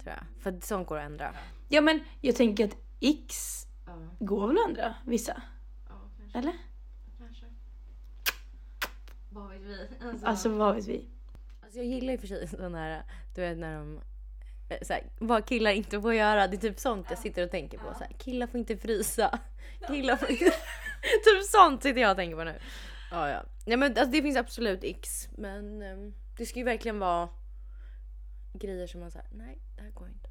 [0.04, 0.44] Tror jag.
[0.44, 1.34] För sånt går att ändra.
[1.67, 3.93] Ja men jag tänker att X Ja.
[4.19, 5.41] går väl att ändra vissa?
[5.89, 6.39] Ja, kanske.
[6.39, 6.53] Eller?
[7.17, 7.45] kanske.
[9.30, 9.88] Vad vet vi?
[10.23, 11.10] Alltså vad vet vi?
[11.63, 13.03] Alltså jag gillar ju för sig sådana här,
[13.36, 14.01] du vet när de
[14.69, 16.47] eh, så här, vad killar inte får göra.
[16.47, 17.93] Det är typ sånt jag sitter och tänker på.
[17.93, 19.39] Så här, killar får inte frysa.
[19.88, 20.45] Killar får inte...
[21.23, 22.60] typ sånt sitter jag och tänker på nu.
[23.12, 23.43] Ja, ja.
[23.65, 25.30] ja men alltså, det finns absolut x.
[25.38, 27.30] Men ehm, det ska ju verkligen vara
[28.53, 30.27] grejer som man säger nej det här går inte.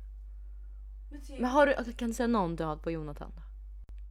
[1.39, 3.33] Men har du, alltså, kan du säga någon du har på Jonathan?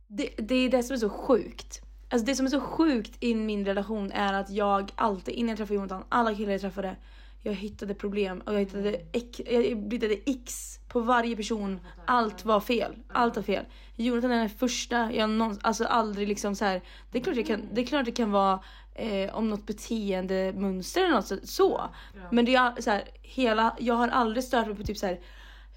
[0.07, 1.81] Det, det är det som är så sjukt.
[2.09, 5.57] Alltså det som är så sjukt i min relation är att jag alltid, innan jag
[5.57, 6.95] träffade Jonathan, alla killar jag träffade,
[7.41, 11.79] jag hittade problem och jag hittade, ex, jag hittade x på varje person.
[12.05, 12.95] Allt var fel.
[13.07, 13.65] Allt var fel.
[13.95, 16.81] Jonathan är den första jag någonsin, alltså aldrig liksom så här.
[17.11, 18.59] Det är klart, jag kan, det är klart det kan vara
[18.95, 21.89] eh, om något beteendemönster eller något så.
[22.31, 25.19] Men det är så här, hela, jag har aldrig stört mig på typ så här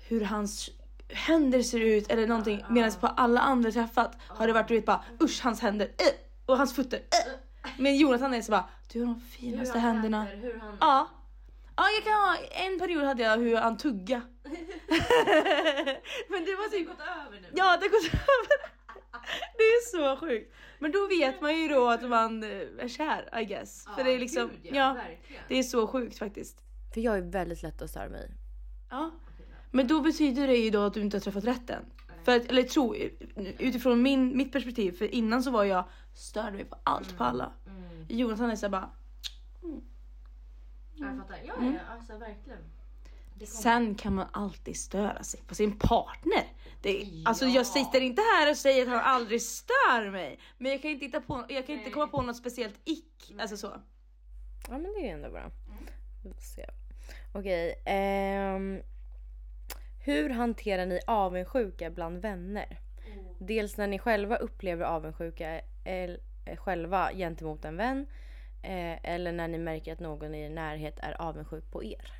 [0.09, 0.70] hur hans
[1.09, 2.64] händer ser ut eller någonting.
[2.71, 6.14] Medan på alla andra träffat har det varit du vet bara usch hans händer eh,
[6.47, 6.99] och hans fötter.
[6.99, 7.33] Eh.
[7.79, 10.25] Men Jonathan är så bara du har de finaste händerna.
[10.25, 10.77] Hur han...
[10.81, 11.09] Ja.
[11.77, 14.23] Ja jag kan ha, en period hade jag hur han tugga.
[16.29, 17.49] Men det var Det har typ, gått över nu.
[17.55, 18.68] ja det har gått över.
[19.57, 20.55] Det är så sjukt.
[20.79, 23.85] Men då vet man ju då att man eh, är kär I guess.
[23.97, 25.42] För det är liksom, gud, ja Verkligen.
[25.49, 26.59] det är så sjukt faktiskt.
[26.94, 28.31] För jag är väldigt lätt att störa mig.
[28.90, 29.11] Ja.
[29.70, 31.85] Men då betyder det ju då att du inte har träffat rätt än.
[32.24, 32.94] För att, eller tro,
[33.59, 37.52] utifrån min, mitt perspektiv, för innan så var jag störde mig på allt på alla.
[37.66, 38.07] Mm.
[38.09, 38.90] Jonathan är såhär bara,
[40.94, 41.38] Jag fattar.
[41.46, 41.74] Ja, Mm.
[41.74, 42.59] ja, alltså verkligen.
[43.46, 46.44] Sen kan man alltid störa sig på sin partner.
[46.83, 47.50] Det, är- Alltså Ja.
[47.54, 50.38] jag sitter inte här och säger att han aldrig stör mig.
[50.59, 53.35] Men jag kan inte, hitta på, jag kan inte komma på något speciellt ick.
[53.40, 53.66] Alltså så.
[54.68, 55.50] Ja men det är ändå bra.
[56.24, 56.66] Vi får se.
[57.33, 57.74] Okej.
[60.09, 62.81] Hur hanterar ni avundsjuka bland vänner?
[63.38, 68.07] Dels när ni själva upplever avundsjuka el, eh, själva gentemot en vän.
[68.62, 72.12] Eh, eller när ni märker att någon i er närhet är avundsjuk på er.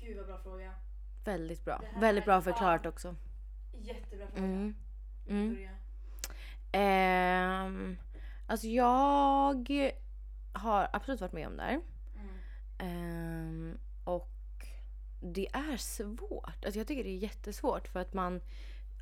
[0.00, 0.72] Gud vad bra fråga.
[1.24, 1.82] Väldigt bra.
[2.00, 3.16] Väldigt bra förklarat också.
[3.72, 4.74] Jättebra Mm.
[5.28, 5.54] Mm.
[5.54, 5.70] Börja.
[6.72, 7.96] Ehm,
[8.46, 9.92] alltså jag
[10.52, 11.80] har absolut varit med om det här.
[12.16, 12.28] Mm.
[12.78, 14.39] Ehm, och
[15.20, 16.64] det är svårt.
[16.64, 18.40] Alltså jag tycker det är jättesvårt för att man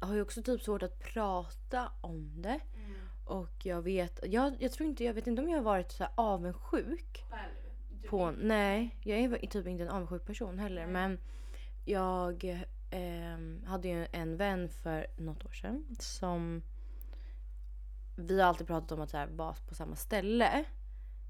[0.00, 2.60] har ju också typ svårt att prata om det.
[2.74, 2.96] Mm.
[3.24, 6.04] Och jag vet, jag, jag tror inte, jag vet inte om jag har varit så
[6.04, 7.24] här avundsjuk
[8.08, 11.18] på, nej jag är typ inte en avundsjuk person heller men
[11.84, 16.62] jag ehm, hade ju en vän för något år sedan som
[18.16, 20.64] vi har alltid pratat om att så här, vara på samma ställe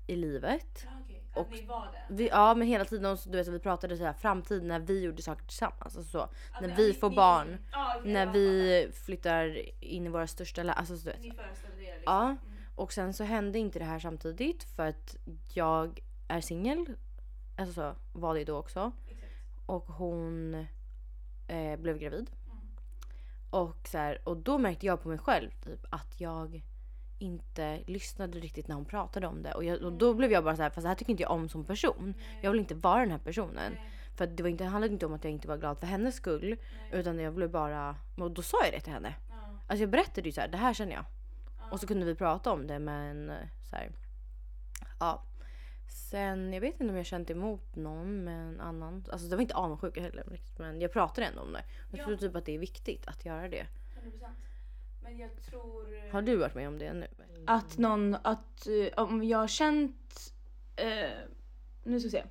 [0.06, 0.86] i livet.
[0.86, 2.14] Och Och- ni var det?
[2.14, 4.80] Vi, ja men hela tiden och så, du vet, vi pratade så här framtid när
[4.80, 5.82] vi gjorde saker tillsammans.
[5.96, 6.20] Alltså så.
[6.20, 7.58] Att när vi får ni- barn.
[7.72, 11.22] Ja, okej, När vi flyttar in i våra största lä- alltså, så, du vet.
[11.22, 12.02] Ni föreställde er liksom.
[12.14, 12.36] Ja.
[12.74, 15.16] Och sen så hände inte det här samtidigt för att
[15.54, 16.86] jag är singel.
[17.56, 18.92] Alltså så var det då också.
[19.08, 19.32] Exakt.
[19.66, 20.54] Och hon
[21.48, 22.30] eh, blev gravid.
[22.46, 22.58] Mm.
[23.50, 26.62] Och, så här, och då märkte jag på mig själv typ, att jag
[27.18, 29.52] inte lyssnade riktigt när hon pratade om det.
[29.52, 31.32] Och, jag, och då blev jag bara så här, fast det här tycker inte jag
[31.32, 32.14] om som person.
[32.42, 33.76] Jag vill inte vara den här personen.
[34.16, 36.14] För det, var inte, det handlade inte om att jag inte var glad för hennes
[36.14, 36.56] skull.
[36.92, 39.14] Utan jag blev bara, och då sa jag det till henne.
[39.66, 41.04] Alltså jag berättade ju så här, det här känner jag.
[41.70, 43.36] Och så kunde vi prata om det men eh,
[43.70, 43.90] så här,
[45.00, 45.22] Ja.
[45.88, 49.04] Sen, jag vet inte om jag känt emot någon med en annan.
[49.12, 50.24] Alltså det var inte avundsjuka heller
[50.58, 51.62] men jag pratade ändå om det.
[51.90, 52.04] Jag Ja.
[52.04, 53.66] tror typ att det är viktigt att göra det.
[54.02, 54.30] 100%.
[55.08, 56.10] Men jag tror...
[56.12, 57.06] Har du varit med om det nu?
[57.46, 60.32] Att någon, att eh, om jag har känt...
[60.76, 61.10] Eh,
[61.84, 62.24] nu ska vi se.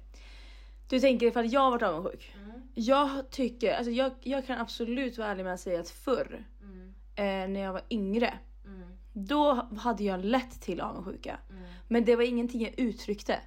[0.90, 2.36] Du tänker ifall jag har varit avundsjuk?
[2.44, 2.62] Mm.
[2.74, 6.94] Jag tycker, alltså jag, jag kan absolut vara ärlig med att säga att förr, Mm.
[7.16, 8.34] eh, när jag var yngre,
[8.66, 8.98] Mm.
[9.14, 11.40] då hade jag lätt till avundsjuka.
[11.50, 11.64] Mm.
[11.88, 13.40] Men det var ingenting jag uttryckte.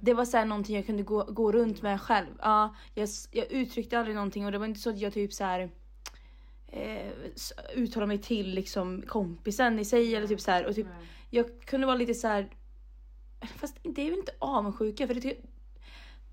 [0.00, 2.28] Det var så här någonting jag kunde gå, gå runt med själv.
[2.42, 5.44] Ja, jag, jag uttryckte aldrig någonting och det var inte så att jag typ så
[5.44, 5.70] här
[6.72, 7.12] eh,
[7.74, 10.86] uttalade mig till liksom kompisen i sig eller typ så här och typ
[11.30, 12.48] jag kunde vara lite så här.
[13.56, 15.36] Fast det är väl inte avundsjuka för det,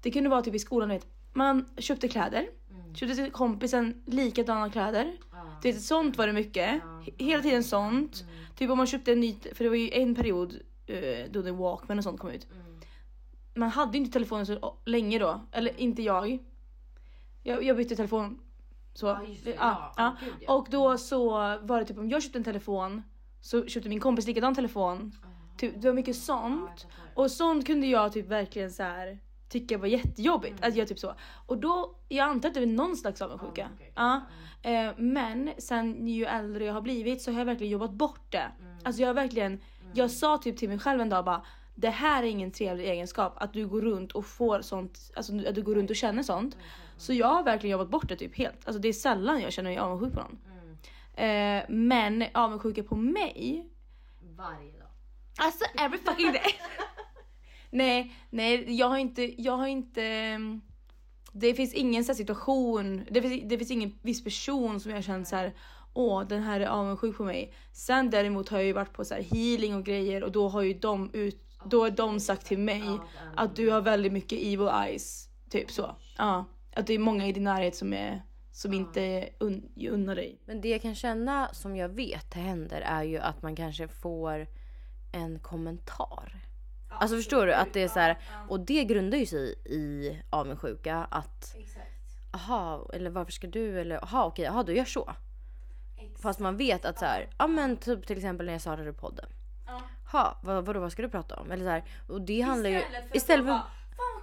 [0.02, 2.48] det kunde vara typ i skolan vet, man köpte kläder.
[2.72, 2.96] Mm.
[2.96, 5.18] Köpte till kompisen likadana kläder.
[5.62, 6.82] Du vet, sånt var det mycket.
[7.18, 8.22] Hela tiden sånt.
[8.22, 8.46] Mm.
[8.56, 11.52] Typ om man köpte en ny, för det var ju en period eh, då The
[11.52, 12.48] Walkman och sånt kom ut.
[12.52, 12.80] Mm.
[13.56, 16.40] Man hade inte telefonen så länge då, eller inte jag.
[17.44, 18.40] Jag, jag bytte telefon
[18.98, 19.06] så.
[19.06, 19.52] Ja, just det.
[19.52, 20.16] Ja, Ja, ja.
[20.26, 20.54] gud, ja.
[20.54, 21.30] Och då så
[21.62, 23.04] var det typ om jag köpte en telefon
[23.42, 25.12] så köpte min kompis likadan telefon.
[25.58, 26.88] Typ, det var mycket sånt.
[27.16, 30.64] Och sånt kunde jag typ verkligen så här tycka var jättejobbigt.
[30.66, 31.14] Att jag typ så.
[31.46, 33.66] Och då, jag antar att det är någon slags avundsjuka.
[33.66, 34.22] Avundsjuka, Ja.
[34.62, 38.52] Eh, men sen ju äldre jag har blivit så har jag verkligen jobbat bort det.
[38.84, 39.62] Alltså jag har verkligen,
[39.94, 41.42] jag sa typ till mig själv en dag bara
[41.76, 45.56] det här är ingen trevlig egenskap att du går runt och får sånt, alltså att
[45.56, 46.58] du går runt och känner sånt.
[46.98, 48.68] Så jag har verkligen jobbat bort det typ helt.
[48.68, 50.38] Alltså det är sällan jag känner mig avundsjuk på någon.
[51.18, 51.60] Mm.
[51.60, 53.70] Eh, men avundsjuka på mig
[54.38, 54.88] Varje dag.
[55.38, 56.56] Alltså every fucking day.
[57.70, 60.04] nej, nej, jag har inte, jag har inte.
[60.04, 60.62] mm,
[61.32, 65.28] Det finns ingen här situation, det finns, det finns ingen viss person som jag känt
[65.28, 65.54] så här.
[65.94, 67.54] Åh, den här är avundsjuk på mig.
[67.74, 70.62] Sen däremot har jag ju varit på så här healing och grejer och då har
[70.62, 72.84] ju de ut, då har de sagt till mig
[73.36, 75.30] att du har väldigt mycket evil eyes.
[75.50, 75.96] Typ så.
[76.18, 80.42] Ja, att det är många i din närhet som är som inte un, unnar dig.
[80.46, 84.48] Men det jag kan känna som jag vet händer är ju att man kanske får
[85.12, 86.36] en kommentar.
[86.90, 87.54] Alltså förstår du?
[87.54, 88.18] Att det är så här,
[88.50, 91.56] och det grundar ju sig i avundsjuka att
[92.32, 95.14] aha, eller varför ska du eller aha okej, aha du gör så.
[96.22, 99.26] Fast man vet att så här, ja men typ till exempel när jag startade podden.
[100.12, 101.52] Ha, vad, vadå, vad ska du prata om?
[101.52, 102.82] Eller så här, och det handlar ju
[103.14, 103.62] istället för Fan vad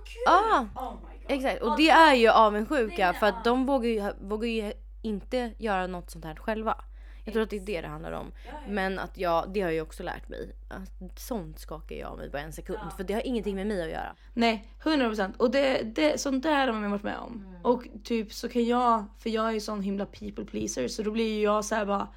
[0.05, 0.23] kul!
[0.27, 1.31] Ja, Oh my god.
[1.37, 1.63] exakt.
[1.63, 6.11] Och det är ju avundsjuka för att de vågar ju, vågar ju inte göra något
[6.11, 6.77] sånt här själva.
[7.25, 8.33] Jag tror att det är det det handlar om.
[8.69, 10.53] Men att jag, det har jag ju också lärt mig.
[10.69, 12.93] Att sånt skakar jag av mig på en sekund.
[12.97, 14.15] För det har ingenting med mig att göra.
[14.35, 17.45] Nej, 100% och det, det, sånt där har man varit med om.
[17.49, 17.63] Mm.
[17.63, 21.11] Och typ så kan jag, för jag är ju sån himla people pleaser så då
[21.11, 22.09] blir ju jag så här bara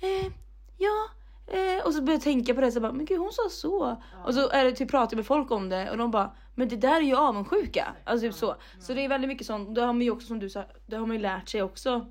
[0.00, 0.32] eh,
[0.76, 1.08] ja
[1.50, 4.02] eh, och så börjar jag tänka på det så bara men gud hon sa så.
[4.24, 6.68] Och så är det typ pratar jag med folk om det och de bara men
[6.68, 7.94] det där är ju avundsjuka.
[8.04, 8.56] Alltså typ så.
[8.80, 9.74] Så det är väldigt mycket sånt.
[9.74, 12.06] Det har man ju också som du sa, det har man ju lärt sig också.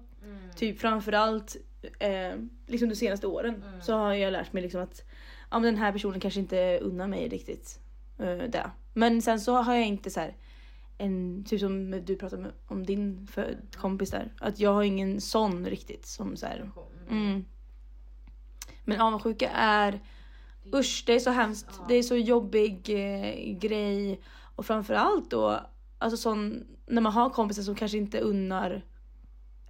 [0.55, 1.55] Typ framförallt
[1.99, 5.03] eh, liksom de senaste åren så har jag lärt mig liksom att
[5.51, 7.79] ja, men den här personen kanske inte unnar mig riktigt
[8.19, 8.71] eh, det.
[8.93, 10.35] Men sen så har jag inte så här
[10.97, 13.27] en, typ som du pratade om din
[13.75, 16.71] kompis där, att jag har ingen sån riktigt som så här,
[17.09, 17.45] mm.
[18.87, 19.99] Men avundsjuka är,
[20.73, 24.21] usch det är så hemskt, det är så jobbig eh, grej
[24.55, 25.59] och framförallt då,
[25.97, 28.81] alltså sån, när man har kompisar som kanske inte unnar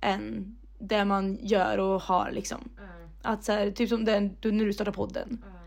[0.02, 2.70] en det man gör och har liksom.
[2.78, 2.90] Mm.
[3.22, 5.28] Att så här, typ som den, du, när du startar podden.
[5.28, 5.58] Mm.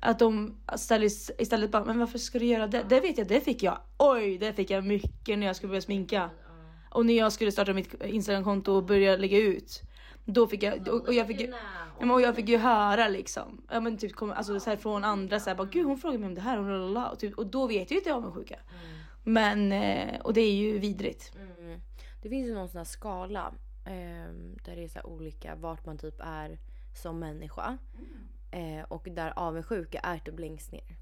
[0.00, 2.84] Att de istället, istället bara, men varför ska du göra det?
[2.88, 3.78] Det vet jag, det fick jag.
[3.98, 6.30] Oj, det fick jag mycket när jag skulle börja sminka.
[6.90, 9.82] Och när jag skulle starta mitt Instagramkonto och börja lägga ut.
[10.24, 11.52] Då fick jag, och, och jag fick ju,
[12.12, 13.62] och jag fick ju höra liksom.
[13.70, 16.18] Ja men typ kom, alltså, så här, från andra så här, bara, gud hon frågade
[16.18, 18.12] mig om det här och, lalala, och, typ, och då vet jag ju att jag
[18.12, 18.58] är avundsjuka.
[19.24, 21.32] Men, eh, och det är ju vidrigt.
[21.36, 21.80] Mm.
[22.22, 23.52] Det finns ju någon sån här skala
[23.84, 26.58] ehm, där det är så olika vart man typ är
[27.02, 27.78] som människa.
[28.50, 30.96] Eh, och där avundsjuka är typ längst ner.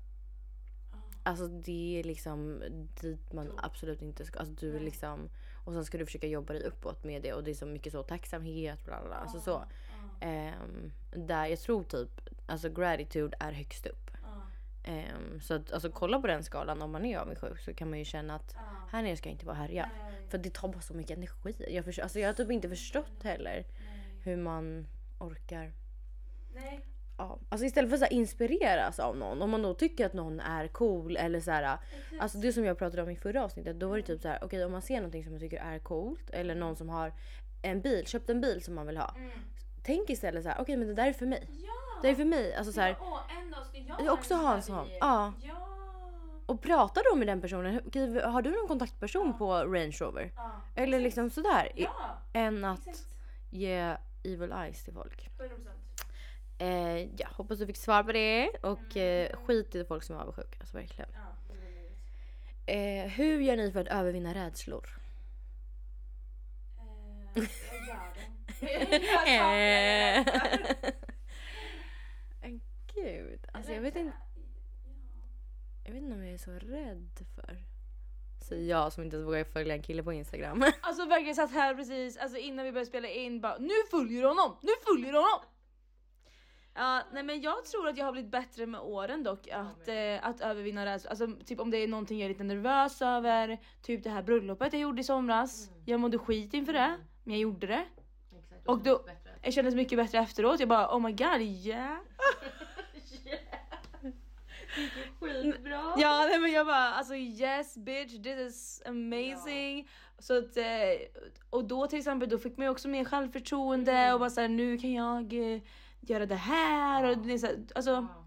[1.29, 2.63] Alltså det är liksom
[3.01, 4.39] dit man absolut inte ska.
[4.39, 5.29] Alltså du är liksom,
[5.65, 7.93] och sen ska du försöka jobba dig uppåt med det och det är så mycket
[7.93, 9.15] så tacksamhet bla bla.
[9.15, 9.65] Alltså så.
[10.21, 12.11] Ehm, där jag tror typ,
[12.47, 14.11] alltså gratitude är högst upp.
[14.85, 17.99] Ehm, så att, alltså kolla på den skalan om man är avundsjuk så kan man
[17.99, 18.55] ju känna att
[18.91, 19.91] här nere ska jag inte vara härja.
[20.29, 21.55] För det tar bara så mycket energi.
[21.75, 23.67] Jag, förs- alltså jag har typ inte förstått heller
[24.23, 24.87] hur man
[25.19, 25.73] orkar.
[27.19, 30.13] Ja, alltså istället för att så här inspireras av någon, om man då tycker att
[30.13, 31.79] någon är cool eller så här,
[32.21, 34.39] alltså det som jag pratade om i förra avsnittet, då var det typ så här,
[34.45, 37.13] okej om man ser någonting som man tycker är coolt eller någon som har
[37.63, 39.15] en bil, köpt en bil som man vill ha.
[39.83, 41.49] Tänk istället så här, okej men det där är för mig.
[42.03, 42.55] Det är för mig.
[42.55, 42.97] Alltså så här,
[43.43, 44.89] en dag ska jag också ha en sån.
[45.01, 45.33] Ja.
[46.47, 47.81] Och prata då med den personen.
[47.87, 50.33] Okej, har du någon kontaktperson på Range Rover?
[50.75, 51.73] Eller liksom sådär.
[51.75, 51.83] I-
[52.33, 52.87] Än att
[53.51, 55.31] ge evil eyes till folk.
[56.59, 58.51] Eh, ja, hoppas du fick svar på det.
[58.63, 60.57] Och eh, skit i folk som är avundsjuka.
[60.61, 61.11] Alltså verkligen.
[62.67, 64.89] Eh, hur gör ni för att övervinna rädslor?
[69.27, 70.25] Eh.
[72.95, 74.17] Gud, alltså jag vet inte.
[75.85, 77.59] Jag vet inte om jag är så rädd för.
[78.39, 80.65] Säger jag som inte ens vågar följa en kille på Instagram.
[80.81, 84.29] Alltså verkligen satt här precis alltså innan vi började spela in bara nu följer du
[84.29, 85.41] honom, nu följer du honom.
[86.79, 90.27] Ja, nej men jag tror att jag har blivit bättre med åren dock att, eh,
[90.29, 91.11] att övervinna rädsla.
[91.11, 94.73] Alltså typ om det är någonting jag är lite nervös över, typ det här bröllopet
[94.73, 95.71] jag gjorde i somras.
[95.85, 97.85] Jag mådde skit inför det, men jag gjorde det.
[98.39, 98.69] Exakt.
[98.69, 99.05] Och då,
[99.43, 100.61] jag kändes mycket bättre efteråt.
[100.61, 101.97] Jag bara oh my god yeah.
[105.21, 105.95] Skitbra.
[105.97, 109.89] Ja nej men jag bara alltså yes bitch this is amazing.
[110.19, 110.65] Så att, eh,
[111.51, 114.79] och då till exempel då fick man ju också mer självförtroende och bara såhär nu
[114.79, 115.61] kan jag eh,
[116.01, 118.25] göra det här och det är så här, alltså Ja.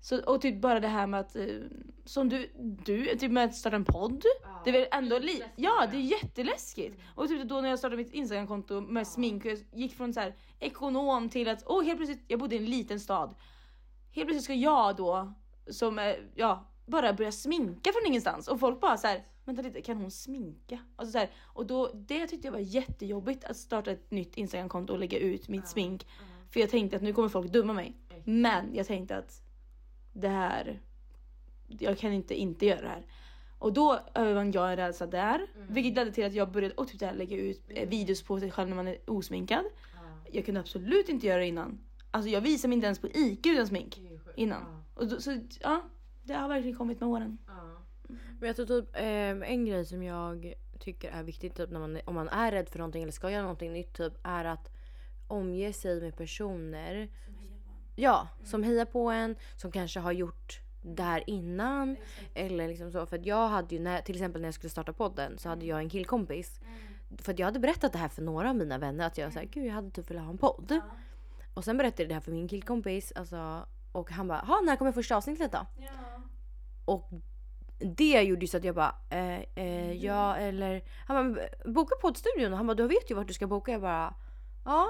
[0.00, 1.44] Så, och typ bara det här med att, eh,
[2.04, 2.50] som du,
[2.84, 4.24] du typ med att starta en podd.
[4.42, 4.60] Ja.
[4.64, 5.86] Det är väl ändå li- Läskigt, Ja ja.
[5.90, 7.00] det är jätteläskigt.
[7.14, 10.20] Och typ då när jag startade mitt instagramkonto med smink, och jag gick från så
[10.20, 13.34] här ekonom till att, åh helt plötsligt, jag bodde i en liten stad.
[14.12, 15.32] Helt plötsligt ska jag då,
[15.70, 18.48] som ja, bara börja sminka från ingenstans.
[18.48, 20.78] Och folk bara så här, vänta lite, kan hon sminka?
[20.96, 24.92] Alltså så här, och då, det tyckte jag var jättejobbigt att starta ett nytt instagramkonto
[24.92, 26.06] och lägga ut mitt smink.
[26.50, 27.96] För jag tänkte att nu kommer folk döma mig.
[28.24, 29.42] Men jag tänkte att
[30.12, 30.80] det här,
[31.66, 33.06] jag kan inte inte göra det här.
[33.58, 37.00] Och då övervann jag en rädsla där, vilket ledde till att jag började och typ
[37.00, 39.64] där lägga ut eh, videos på sig själv när man är osminkad.
[39.94, 40.00] Ja.
[40.32, 41.78] Jag kunde absolut inte göra det innan.
[42.10, 44.00] Alltså jag visade mig inte ens på IQ utan smink
[44.36, 44.62] innan.
[44.62, 44.84] Ja.
[44.94, 45.82] Och då, så ja,
[46.24, 47.38] det har verkligen kommit med åren.
[47.46, 47.84] Ja.
[48.40, 52.00] Men jag tror typ eh, en grej som jag tycker är viktigt typ när man,
[52.04, 54.77] om man är rädd för någonting eller ska göra någonting nytt typ är att
[55.28, 57.08] omge sig med personer
[58.00, 61.96] Ja, som hejar på en, som kanske har gjort det här innan.
[62.34, 63.06] Eller liksom så.
[63.06, 65.66] För att jag hade ju, när, till exempel när jag skulle starta podden så hade
[65.66, 66.60] jag en killkompis.
[67.18, 69.40] För att jag hade berättat det här för några av mina vänner att jag sa
[69.50, 70.80] gud jag hade typ velat ha en podd.
[71.54, 74.76] Och sen berättade jag det här för min killkompis alltså, och han bara, ha när
[74.76, 75.66] kommer första avsnittet då?
[76.84, 77.10] Och
[77.78, 82.52] det gjorde ju så att jag bara, eh, eh, ja eller, han bara, boka poddstudion.
[82.52, 83.72] Han bara, du vet ju vart du ska boka.
[83.72, 84.14] Jag bara,
[84.64, 84.88] ja.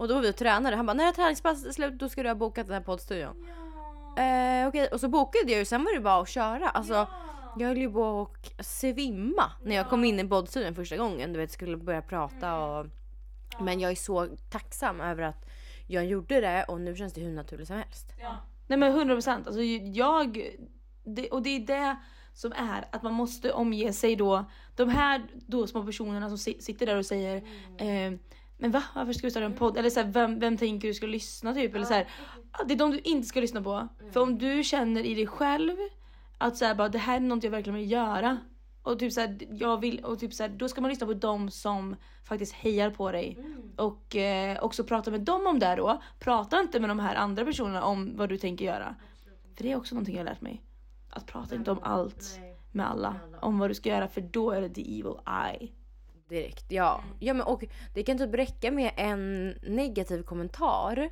[0.00, 0.76] Och då var vi och tränade.
[0.76, 3.46] Han bara, när är träningspasset är slut då ska du ha bokat den här poddstudion.
[4.18, 6.68] Eh, Okej, och så bokade jag ju sen var det bara att köra.
[6.68, 7.06] Alltså,
[7.58, 11.32] Jag höll ju på att svimma när jag kom in i poddstudion första gången.
[11.32, 12.86] Du vet, skulle börja prata och...
[13.60, 15.46] Men jag är så tacksam över att
[15.86, 18.06] jag gjorde det och nu känns det hur naturligt som helst.
[18.66, 19.46] Nej men 100 procent.
[19.46, 20.50] Alltså jag,
[21.04, 21.96] det, och det är det
[22.34, 24.44] som är att man måste omge sig då,
[24.76, 27.36] de här då små personerna som si- sitter där och säger
[27.78, 28.12] eh,
[28.60, 28.82] men va?
[28.94, 29.76] Varför ska du starta en podd?
[29.76, 31.74] Eller så här, vem, vem tänker du ska lyssna typ?
[31.74, 32.08] Eller så här,
[32.52, 33.88] ah, det är de du inte ska lyssna på.
[34.12, 35.76] För om du känner i dig själv
[36.38, 38.38] att så här, bara, det här är något jag verkligen vill göra.
[38.82, 41.14] Och typ så här, jag vill, och typ så här, då ska man lyssna på
[41.14, 43.38] dem som faktiskt hejar på dig.
[43.76, 46.02] Och eh, också prata med dem om det då.
[46.18, 48.94] Prata inte med de här andra personerna om vad du tänker göra.
[49.56, 50.62] För det är också någonting jag har lärt mig.
[51.10, 52.56] Att prata inte om allt Nej.
[52.72, 53.10] med alla.
[53.10, 53.38] Med alla.
[53.38, 55.68] Om vad du ska göra för då är det the evil eye.
[56.30, 57.00] Direkt, ja.
[57.18, 57.64] ja men, och
[57.94, 61.10] det kan typ räcka med en negativ kommentar.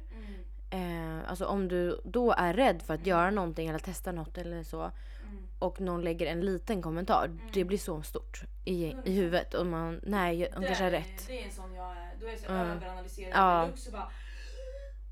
[0.71, 4.63] Eh, alltså om du då är rädd för att göra någonting eller testa något eller
[4.63, 4.91] så.
[5.59, 7.31] Och någon lägger en liten kommentar.
[7.53, 9.55] Det blir så stort i, i huvudet.
[9.55, 11.27] Och man, nej hon kanske har rätt.
[11.27, 12.11] Det är en sån jag är.
[12.21, 12.67] Då är jag så Mm.
[12.71, 13.33] överanalyserad.
[13.35, 13.69] Ja.
[13.69, 14.11] Också bara,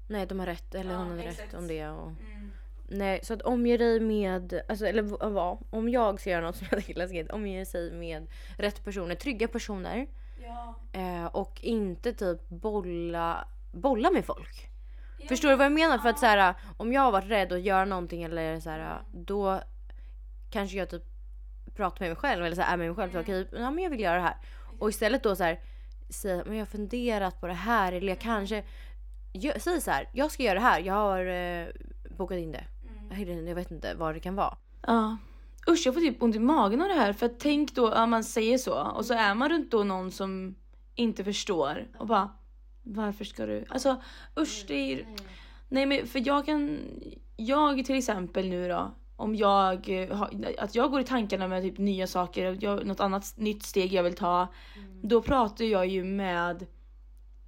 [0.08, 1.48] Nej de har rätt eller Ja, hon hade exakt.
[1.48, 1.88] rätt om det.
[1.88, 2.52] Och, mm.
[2.88, 6.66] Nej så att omge dig med, alltså, eller vad, om jag ska göra något som
[6.70, 7.30] jag tycker är läskigt.
[7.30, 8.26] Omge sig med
[8.58, 10.06] rätt personer, trygga personer.
[10.42, 10.74] ja.
[10.92, 14.68] Eh, och inte typ bolla, bolla med folk.
[15.28, 15.98] Förstår du vad jag menar?
[15.98, 19.02] För att så här, om jag har varit rädd att göra någonting eller så här,
[19.12, 19.60] då
[20.50, 21.02] kanske jag typ
[21.74, 23.12] pratar med mig själv eller så här, är med mig själv.
[23.12, 24.36] Så, okej, ja, men jag vill göra det här.
[24.78, 25.60] Och istället då så här,
[26.10, 28.64] säga men jag har funderat på det här eller jag kanske
[29.32, 30.80] gö- Säg så här, jag ska göra det här.
[30.80, 31.66] Jag har eh,
[32.10, 32.64] bokat in det.
[33.46, 34.56] Jag vet inte vad det kan vara.
[34.86, 35.16] Ja.
[35.68, 38.24] Usch jag får typ ont i magen av det här för tänk då att man
[38.24, 40.54] säger så och så är man runt då någon som
[40.94, 42.30] inte förstår och bara
[42.82, 43.64] varför ska du?
[43.68, 44.02] Alltså
[44.38, 45.06] usch det är
[45.68, 46.78] Nej men för jag kan
[47.36, 49.90] Jag till exempel nu då om jag
[50.58, 54.02] att jag går i tankarna med typ nya saker, jag, något annat nytt steg jag
[54.02, 54.48] vill ta.
[55.02, 56.66] Då pratar jag ju med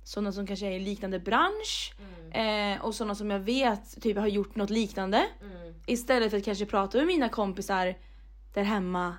[0.08, 1.94] sådana som kanske är i liknande bransch
[2.30, 5.26] eh, och sådana som jag vet typ har gjort något liknande.
[5.40, 5.74] Mm.
[5.86, 7.94] Istället för att kanske prata med mina kompisar
[8.54, 9.16] där hemma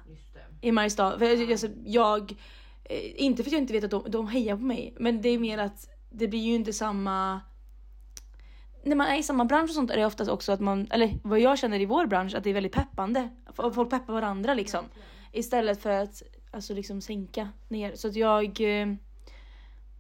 [0.62, 1.20] i Mariestad.
[1.20, 2.36] För jag, alltså, jag
[2.84, 5.30] eh, inte för att jag inte vet att de, de hejar på mig, men det
[5.30, 7.42] är mer att det blir ju inte samma
[8.84, 11.20] när man är i samma bransch och sånt är det oftast också att man, eller
[11.24, 13.30] vad jag känner i vår bransch, att det är väldigt peppande.
[13.56, 14.86] Folk peppar varandra liksom.
[15.32, 17.96] Istället för att alltså liksom sänka ner.
[17.96, 18.88] Så att jag, eh,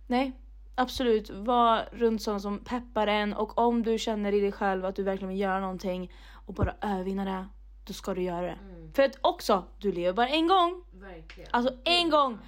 [0.07, 0.33] nej
[0.79, 4.95] absolut, var runt sådana som peppar en och om du känner i dig själv att
[4.95, 6.11] du verkligen vill göra någonting
[6.45, 7.45] och bara övervinna det,
[7.83, 8.57] då ska du göra det.
[8.93, 10.83] För att också, du lever bara en gång.
[10.91, 11.49] Verkligen.
[11.53, 12.39] Alltså en gång!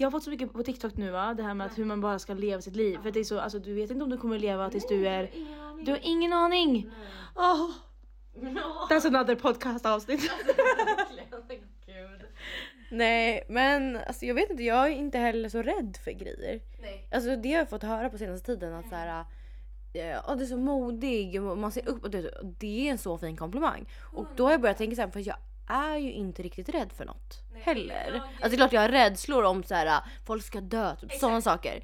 [0.00, 2.00] jag har fått så mycket på TikTok nu va, det här med att hur man
[2.00, 2.98] bara ska leva sitt liv.
[3.02, 5.30] För det är så, alltså du vet inte om du kommer leva tills du är...
[5.84, 6.90] Du har ingen aning!
[7.36, 7.70] Åh,
[8.90, 10.20] that's another podcast avsnitt.
[12.90, 16.60] Nej men alltså jag vet inte, jag är inte heller så rädd för grejer.
[16.82, 17.08] Nej.
[17.10, 19.24] Alltså det har jag fått höra på senaste tiden att såhär,
[19.92, 23.18] ja du är så modig och man ser upp och det, det är en så
[23.18, 23.88] fin komplimang.
[24.12, 25.36] Och då har jag börjat tänka såhär, för jag
[25.68, 28.10] är ju inte riktigt rädd för något heller.
[28.12, 31.40] jag- Alltså det är klart jag har rädslor om såhär, folk ska dö, typ sådana
[31.40, 31.80] saker.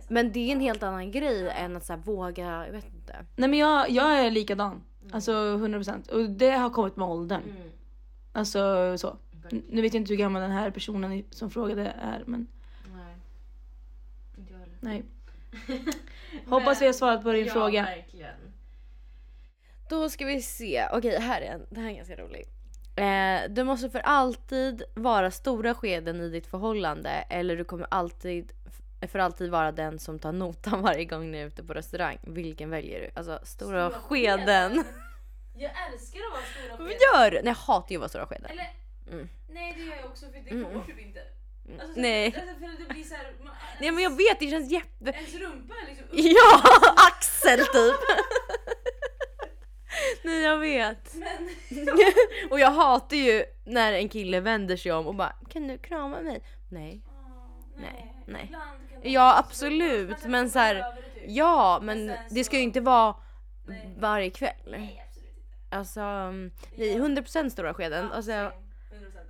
[0.00, 0.12] Så.
[0.14, 3.16] Men det är en helt annan grej än att såhär, våga, jag vet inte.
[3.36, 4.82] Nej men jag, jag är likadan.
[5.12, 7.42] Alltså 100% och det har kommit med åldern.
[7.42, 7.70] Mm.
[8.32, 9.16] Alltså så.
[9.52, 12.46] N- Nu vet jag inte hur gammal den här personen som frågade är men
[12.96, 13.14] Nej.
[14.38, 14.76] Inte jag heller.
[14.80, 15.02] nej.
[16.46, 17.82] Hoppas vi har svarat på din ja, fråga.
[17.82, 18.34] verkligen.
[19.88, 20.86] Då ska vi se.
[20.92, 21.66] Okej, här är en.
[21.70, 22.44] Det här är ganska rolig.
[22.96, 28.52] Eh, du måste för alltid vara stora skeden i ditt förhållande eller du kommer alltid
[29.08, 32.18] för alltid vara den som tar notan varje gång ni är ute på restaurang.
[32.22, 33.10] Vilken väljer du?
[33.14, 34.84] Alltså stora, skeden.
[35.56, 36.98] Jag älskar att vara stora skeden.
[37.14, 37.36] gör du?
[37.36, 38.44] Nej jag hatar ju att vara stora skeden.
[38.50, 38.70] Eller,
[39.10, 39.28] Mm.
[39.48, 40.74] nej det gör jag också för det Mm.
[40.74, 41.20] går typ inte.
[41.80, 42.26] Alltså, så- Nej.
[42.26, 45.10] Alltså, för det blir så här, man, Nej men jag vet det känns jätte...
[45.10, 46.10] Ens rumpa är liksom upp.
[46.14, 46.62] Ja!
[47.08, 47.96] Axel typ!
[50.22, 51.14] Nej jag vet.
[51.14, 51.50] Men
[52.50, 56.20] Och jag hatar ju när en kille vänder sig om och bara kan du krama
[56.20, 56.42] mig?
[56.68, 57.02] Nej.
[57.06, 57.12] Åh,
[57.76, 58.52] Nej, nej.
[59.02, 59.38] Det Ja så.
[59.38, 61.24] absolut Speciellt men så här, typ.
[61.26, 63.14] ja men det ska ju inte vara
[63.66, 63.94] Nej.
[63.98, 64.54] varje kväll.
[64.66, 65.76] Nej absolut inte.
[65.76, 68.06] Alltså mm, nej, 100% stora skeden.
[68.10, 68.50] Ja, Alltså, same.
[68.50, 68.52] 100%.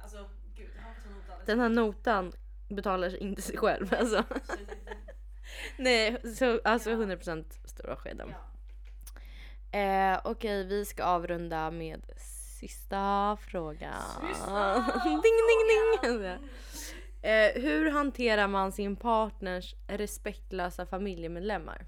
[0.03, 1.30] Alltså gud, han får ta notan.
[1.47, 2.33] Den här notan
[2.69, 3.95] betalar sig inte sig själv.
[3.99, 4.25] Alltså.
[5.77, 6.97] Nej, så, alltså Ja.
[6.97, 8.35] 100% stora skeden.
[9.73, 9.79] Ja.
[9.79, 12.03] Eh, Okej, vi ska avrunda med
[12.61, 14.03] sista frågan.
[14.29, 14.75] Sista
[15.05, 15.99] ding, ding, ding.
[16.13, 16.49] frågan.
[17.23, 21.87] Eh, hur hanterar man sin partners respektlösa familjemedlemmar?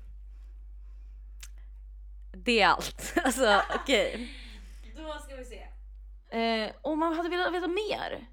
[2.33, 3.13] Det är allt.
[3.25, 4.31] Alltså okej.
[4.97, 5.63] Då ska vi se.
[6.39, 8.27] Eh, och man hade velat veta mer.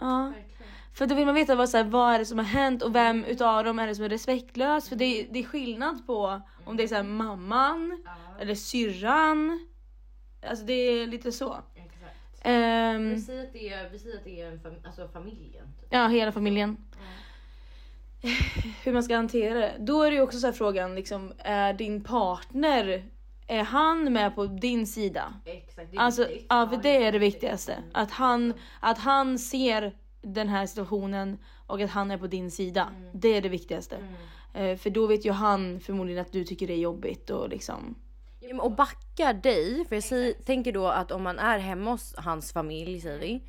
[0.00, 0.22] Ja.
[0.34, 0.72] Verkligen.
[0.92, 2.94] För då vill man veta vad, så här, vad är det som har hänt och
[2.94, 4.88] vem utav dem är det som är respektlös.
[4.88, 8.54] För det, är- det är skillnad på om det är så här, mamman Ja, eller
[8.54, 9.66] syrran.
[10.48, 11.56] Alltså det är lite så.
[11.74, 12.40] exakt.
[12.42, 15.66] Ehm, Vi säger att det är, vi säger att det är fam alltså familjen.
[15.80, 15.88] Typ.
[15.90, 16.76] ja, hela familjen.
[18.84, 19.74] Hur man ska hantera det.
[19.78, 23.04] Då är det ju också så här frågan, liksom, är din partner,
[23.48, 25.34] är han med på din sida?
[25.44, 26.46] Exakt, det är Alltså, viktigt.
[26.48, 27.72] ja, för det är det viktigaste.
[27.72, 27.90] Mm.
[27.94, 32.92] Att han, att han ser den här situationen och att han är på din sida.
[32.98, 33.10] Mm.
[33.14, 33.96] Det är det viktigaste.
[33.96, 34.70] Mm.
[34.72, 37.94] Eh, för då vet ju han förmodligen att du tycker det är jobbigt och liksom.
[38.60, 42.52] Och backar dig, för jag säger, tänker då att om man är hemma hos hans
[42.52, 43.42] familj säger vi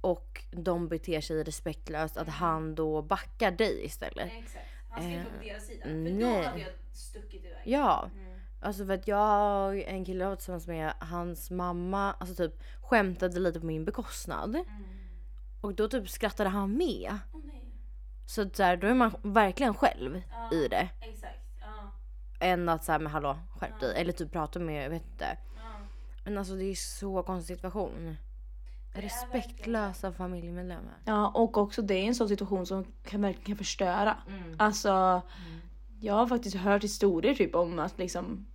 [0.00, 4.32] och de beter sig respektlöst att han då backar dig istället.
[4.38, 4.64] Exakt.
[4.90, 5.82] Han ska inte vara på deras sida.
[5.84, 6.20] För nej.
[6.20, 7.62] då hade jag stuckit iväg.
[7.64, 8.33] Ja, Mm.
[8.64, 13.40] Alltså för att jag, en kille jag var tillsammans med, hans mamma alltså typ skämtade
[13.40, 14.54] lite på min bekostnad.
[14.54, 14.66] Mm.
[15.60, 17.18] Och då typ skrattade han med.
[17.44, 17.64] Nej.
[18.26, 20.88] Så att så här, då är man verkligen själv Ja, i det.
[21.00, 21.40] Exakt.
[21.60, 21.90] Ja.
[22.40, 24.00] Än att säga men hallå skärp dig.
[24.00, 25.38] Eller typ prata med, jag vet inte.
[26.24, 28.16] Men alltså det är så konstig situation.
[28.94, 30.98] Respektlösa familjemedlemmar.
[31.04, 34.16] Ja och också det är en sån situation som kan verkligen kan förstöra.
[34.28, 34.56] Mm.
[34.58, 35.22] Alltså
[36.00, 38.46] jag har faktiskt hört historier typ om att liksom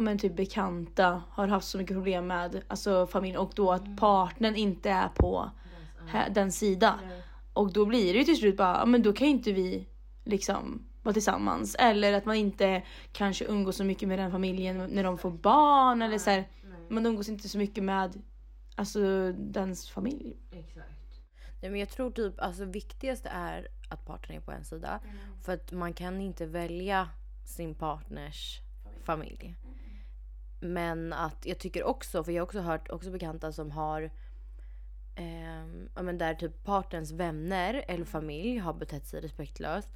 [0.00, 4.56] men typ bekanta har haft så mycket problem med alltså familjen och då att partnern
[4.56, 5.50] inte är på
[6.06, 6.98] här, den sidan.
[7.08, 7.22] Nej.
[7.52, 9.88] Och då blir det ju till slut bara, ja, men då kan ju inte vi
[10.24, 11.76] liksom vara tillsammans.
[11.78, 12.82] Eller att man inte
[13.12, 16.02] kanske umgås så mycket med den familjen när de får barn.
[16.02, 16.48] Eller så här,
[16.88, 18.22] man umgås inte så mycket med
[18.74, 20.36] alltså, dens familj.
[20.50, 20.88] Exakt.
[21.62, 25.00] Nej, men jag tror typ alltså viktigaste är att partnern är på en sida.
[25.44, 27.08] För att man kan inte välja
[27.44, 28.60] sin partners
[29.04, 29.56] familj.
[30.64, 34.10] Men att jag tycker också, för jag har också hört också bekanta som har
[35.94, 39.88] ja, men där typ partners vänner eller familj har betett sig respektlöst.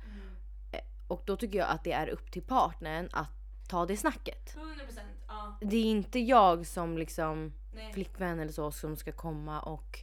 [0.73, 3.31] Eh, Och då tycker jag att det är upp till partnern att
[3.69, 4.57] ta det snacket.
[4.57, 5.09] 100 procent.
[5.29, 5.59] Ja.
[5.61, 7.93] Det är inte jag som liksom Nej.
[7.93, 10.01] flickvän eller så som ska komma och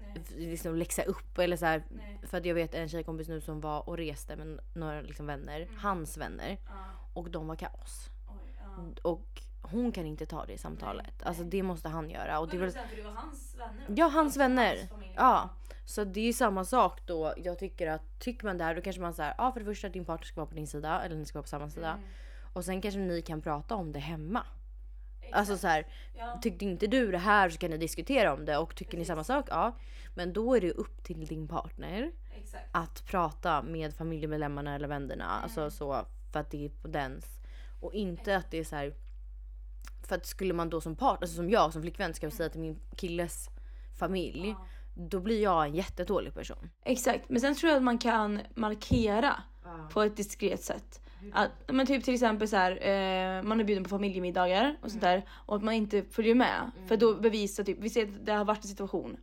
[0.00, 0.24] Nej.
[0.36, 1.82] liksom läxa upp eller så här.
[2.22, 5.68] För att jag vet en tjejkompis nu som var och reste med några liksom vänner,
[5.76, 6.58] hans vänner.
[6.66, 6.72] Ja.
[7.14, 8.10] Och de var kaos.
[8.28, 8.54] Oj.
[8.60, 9.10] Ja.
[9.10, 11.06] Och hon kan inte ta det samtalet.
[11.18, 12.38] Nej, Alltså det måste han göra.
[12.38, 13.84] Och det väl, 100% för det var hans vänner.
[13.96, 14.76] ja, hans vänner.
[14.90, 15.04] hans.
[15.16, 15.48] Ja.
[15.84, 17.34] Så det är samma sak då.
[17.36, 19.86] Jag tycker att tycker man det här då kanske man säger ja för det första
[19.86, 21.88] att din partner ska vara på din sida eller ni ska vara på samma sida.
[21.92, 22.04] Mm.
[22.52, 24.46] Och sen kanske ni kan prata om det hemma.
[25.20, 25.34] Exakt.
[25.38, 25.86] Alltså så här,
[26.18, 26.38] Ja.
[26.42, 29.08] tyckte inte du det här så kan ni diskutera om det och tycker ni Precis.
[29.08, 29.76] samma sak, ja.
[30.14, 32.36] Men då är det upp till din partner Exakt.
[32.44, 32.68] Exakt.
[32.72, 35.24] att prata med familjemedlemmarna eller vännerna.
[35.42, 37.24] Alltså så för att det är på dens.
[37.80, 38.94] Och inte att det är så här.
[40.12, 42.60] För att skulle man då som part, alltså som jag som flickvän ska säga till
[42.60, 43.48] min killes
[43.98, 44.56] familj.
[44.94, 46.70] Då blir jag en jättedålig person.
[46.84, 49.42] Exakt, men sen tror jag att man kan markera
[49.92, 51.00] på ett diskret sätt.
[51.32, 55.02] Att, men typ till exempel så här, eh, man är bjuden på familjemiddagar och sånt
[55.02, 56.70] där och att man inte följer med.
[56.88, 59.16] För då bevisar typ, vi ser att det har varit en situation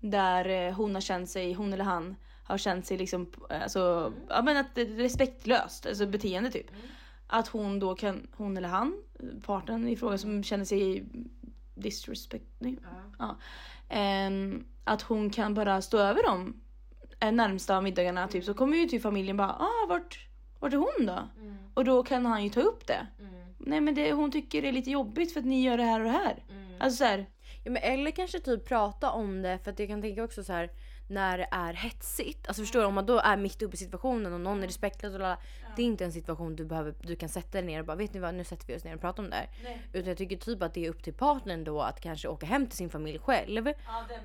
[0.00, 4.12] där eh, hon har känt sig, hon eller han har känt sig liksom, eh, alltså,
[4.28, 6.66] ja men att respektlöst, alltså beteende typ.
[7.34, 9.02] Att hon då kan, hon eller han,
[9.46, 11.04] parten i fråga som känner sig
[11.74, 12.78] disrespect, nej,
[13.18, 13.36] ja.
[13.88, 16.60] Ehm, att hon kan bara stå över dem
[17.20, 20.26] eh, närmsta middagarna typ så kommer ju typ familjen bara ah vart,
[20.60, 21.28] vart är hon då?
[21.74, 23.06] Och då kan han ju ta upp det.
[23.58, 26.00] Nej men det, hon tycker det är lite jobbigt för att ni gör det här
[26.00, 26.44] och det här.
[26.80, 27.26] Alltså så här,
[27.64, 30.52] Ja, men eller kanske typ prata om det för att jag kan tänka också så
[30.52, 30.70] här
[31.08, 32.48] när det är hetsigt.
[32.48, 35.14] Alltså förstår du om man då är mitt uppe i situationen och någon är respektlös
[35.14, 35.38] och lala,
[35.76, 38.14] Det är inte en situation du behöver, du kan sätta dig ner och bara vet
[38.14, 39.48] ni vad nu sätter vi oss ner och pratar om det här.
[39.92, 42.66] Utan jag tycker typ att det är upp till partnern då att kanske åka hem
[42.66, 43.68] till sin familj själv.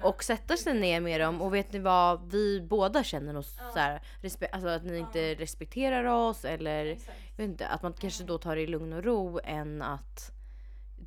[0.02, 3.80] och sätta sig ner med dem och vet ni vad vi båda känner oss så
[3.80, 8.24] här, respe- alltså att ni inte respekterar oss eller jag vet inte, att man kanske
[8.24, 10.32] då tar det i lugn och ro än att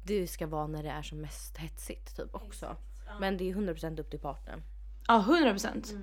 [0.05, 2.77] det ska vara när det är som mest hetsigt typ också.
[3.21, 4.63] Men det är 100% upp till partnern.
[5.09, 5.95] Ja, 100 procent.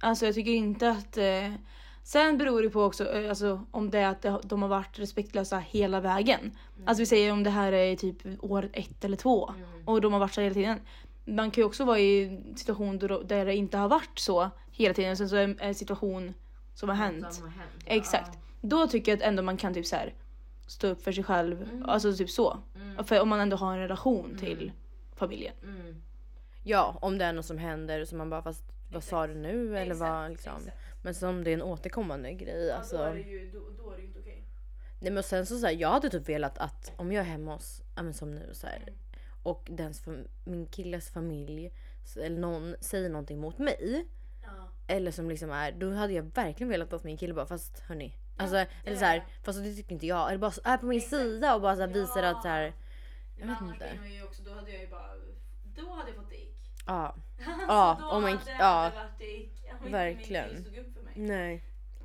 [0.00, 1.16] Alltså jag tycker inte att...
[1.16, 1.52] Eh,
[2.02, 5.58] sen beror det på också eh, alltså, om det är att de har varit respektlösa
[5.58, 6.56] hela vägen.
[6.86, 9.52] Alltså vi säger om det här är typ år ett eller två
[9.84, 10.80] och de har varit så hela tiden.
[11.24, 14.94] Man kan ju också vara i en situation där det inte har varit så hela
[14.94, 15.16] tiden.
[15.16, 16.34] Sen så är en situation
[16.74, 17.34] som har hänt.
[17.34, 17.84] Som har hänt.
[17.86, 18.38] Exakt.
[18.60, 20.14] Då tycker jag att ändå man kan typ så här
[20.66, 21.82] stå upp för sig själv.
[21.84, 22.58] Alltså typ så.
[23.04, 24.72] För om man ändå har en relation till
[25.16, 25.54] familjen.
[25.62, 26.02] Mm.
[26.64, 29.78] Ja, om det är något som händer så man bara fast vad sa du nu
[29.78, 30.52] eller vad liksom.
[31.02, 33.16] Men som det är en återkommande grej alltså.
[33.16, 34.44] ju, då, då är det ju inte okej.
[35.00, 37.54] Nej men sen så, så här, jag hade typ velat att om jag är hemma
[37.54, 38.92] hos, ja men som nu så här,
[39.42, 40.02] och dens,
[40.44, 41.72] min killes familj
[42.16, 44.06] eller någon säger någonting mot mig.
[44.86, 48.16] Eller som liksom är, då hade jag verkligen velat att min kille bara fast hörni.
[48.36, 50.28] Alltså, eller så här, fast det tycker inte jag.
[50.28, 52.72] Eller bara är på min sida och bara så visar att så här,
[53.36, 53.98] jag vet inte.
[54.06, 55.10] Ju också, då hade jag ju bara,
[55.64, 56.72] då hade jag fått ick.
[56.86, 57.16] Ja.
[57.68, 58.90] Ja, då en, hade ja.
[58.94, 59.20] det varit
[59.86, 59.92] ick.
[59.94, 60.84] Om inte min verkligen.
[60.86, 61.12] upp för mig.
[61.16, 61.64] Nej.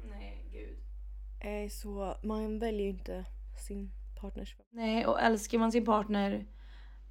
[0.09, 0.77] Nej, gud.
[1.39, 3.25] Eh, Så man väljer ju inte
[3.67, 6.45] sin partners Nej, och älskar man sin partner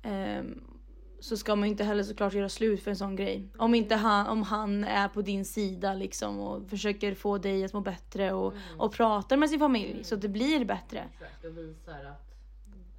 [0.02, 0.64] ehm,
[1.20, 3.48] så ska man ju inte heller såklart göra slut för en sån grej.
[3.58, 7.72] Om inte han, om han är på din sida liksom och försöker få dig att
[7.72, 11.04] må bättre och, och pratar med sin familj så att det blir bättre.
[11.12, 12.34] Exakt, och visar att...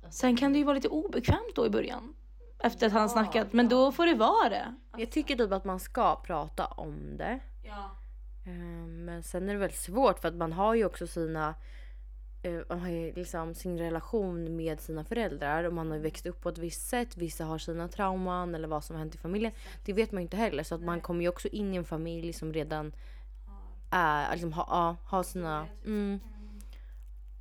[0.03, 2.13] att Sen kan det ju vara lite obekvämt då i början.
[2.59, 4.75] Efter att han har snackat, men då får det vara det.
[4.97, 7.39] Jag tycker typ att man ska prata om det.
[7.67, 7.91] Ja.
[8.45, 11.55] Eh, Men sen är det väldigt svårt för att man har ju också sina
[12.41, 16.25] eh, man har ju liksom sin relation med sina föräldrar och man har ju växt
[16.25, 17.17] upp på ett visst sätt.
[17.17, 19.51] Vissa har sina trauman eller vad som har hänt i familjen.
[19.85, 20.63] Det vet man ju inte heller.
[20.63, 22.91] Så att man kommer ju också in i en familj som redan
[23.89, 25.67] är, liksom, ha, har sina...
[25.85, 26.19] Mm.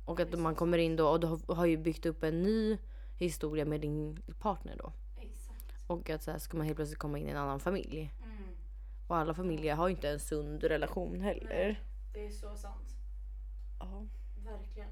[0.05, 2.77] Och att man kommer in då och du har, har ju byggt upp en ny
[3.17, 4.91] historia med din partner då.
[5.87, 8.13] Och att så här ska man helt plötsligt komma in i en annan familj.
[9.07, 11.81] Och alla familjer har ju inte en sund relation heller.
[12.13, 12.95] Det är så sant.
[13.79, 14.05] Ja.
[14.45, 14.89] Verkligen.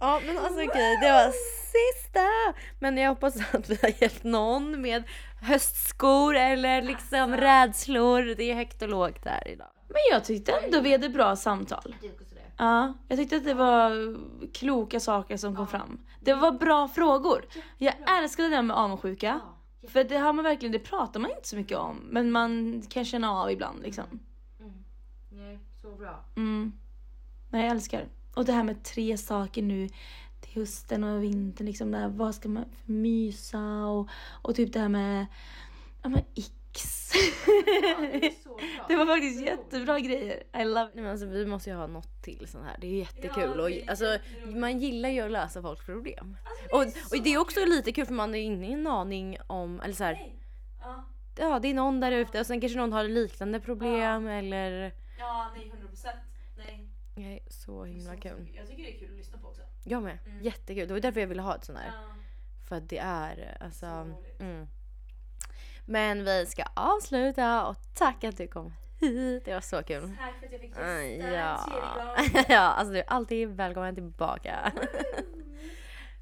[0.00, 1.32] Ja men alltså okej, det var
[1.66, 2.60] sista!
[2.78, 5.04] Men jag hoppas att vi har hjälpt någon med
[5.42, 8.34] höstskor eller liksom rädslor.
[8.34, 9.68] Det är högt och lågt där idag.
[9.88, 11.96] Men jag tyckte ändå vi hade bra samtal.
[12.56, 14.16] Ja, jag tyckte att det var
[14.54, 16.00] kloka saker som kom fram.
[16.20, 17.44] Det var bra frågor.
[17.78, 19.40] Jag älskade det där med avundsjuka.
[19.88, 21.96] För det har man verkligen, det pratar man inte så mycket om.
[21.96, 24.04] Men man kan känna av ibland liksom.
[25.28, 26.24] Nej, så bra.
[26.36, 26.72] Mm.
[27.48, 28.08] Men jag älskar.
[28.34, 29.88] Och det här med tre saker nu
[30.40, 31.66] till hösten och vintern.
[31.66, 34.08] Liksom där, vad ska man mysa och,
[34.42, 35.26] och typ det här med,
[36.02, 36.52] ja men X.
[36.74, 38.84] Så bra.
[38.88, 40.42] det var faktiskt jättebra grejer.
[40.60, 40.90] I love.
[40.94, 42.76] Nej, alltså, vi måste ju ha något till sånt här.
[42.80, 43.42] Det är jättekul.
[43.42, 46.36] Ja, det och, är alltså, man gillar ju att lösa folks problem.
[46.72, 50.04] och, och det är också lite kul för man har ingen aning om, eller så
[50.04, 50.32] här,
[50.80, 51.04] Ja,
[51.36, 54.94] ja det är någon där ute och sen kanske någon har liknande problem eller...
[55.18, 56.16] ja nej 100 procent.
[56.56, 56.88] Nej.
[57.14, 58.50] Nej, så himla kul.
[58.54, 59.62] Jag tycker det är kul att lyssna på också.
[59.84, 60.18] Jag med.
[60.40, 60.88] Jättekul.
[60.88, 61.86] Det var därför jag ville ha ett sånt här.
[61.86, 62.14] Ja.
[62.68, 63.86] För att det är alltså...
[63.86, 64.40] roligt.
[64.40, 64.66] Mm.
[65.84, 69.44] Men vi ska avsluta och tack att du kom hit.
[69.44, 70.16] Det var så kul.
[70.18, 72.44] Tack för att jag fick Mm, gästa Ja, tredje gång.
[72.48, 74.72] ja alltså du är alltid välkommen tillbaka.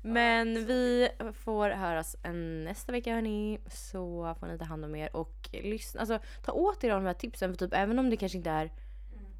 [0.02, 1.08] Men vi
[1.44, 3.58] får höras en nästa vecka hörni.
[3.70, 6.00] Så får ni ta hand om er och lyssna.
[6.00, 7.50] Alltså ta åt er av de här tipsen.
[7.52, 8.70] För typ även om det kanske inte är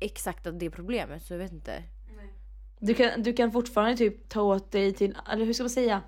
[0.00, 1.82] exakt det problemet så jag vet inte.
[2.78, 6.02] Du kan, du kan fortfarande typ ta åt dig till, eller hur ska man säga?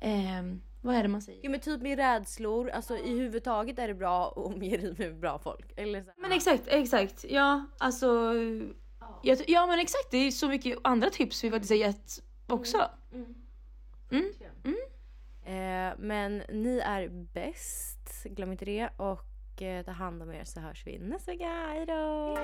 [0.00, 1.40] Ehm, vad är det man säger?
[1.42, 5.20] Jo men typ med rädslor, alltså i huvudtaget är det bra att omge dig med
[5.20, 5.72] bra folk.
[5.76, 6.10] Eller så.
[6.18, 7.24] Men exakt, exakt.
[7.28, 8.34] Ja, alltså.
[9.22, 9.36] Ja.
[9.46, 12.90] ja men exakt, det är så mycket andra tips vi faktiskt har gett också.
[13.12, 13.34] Mm.
[15.50, 18.88] Eh, men ni är bäst, glöm inte det.
[18.96, 21.48] Och eh, ta hand om er så hörs vi nästa vecka.
[21.48, 22.38] Hejdå!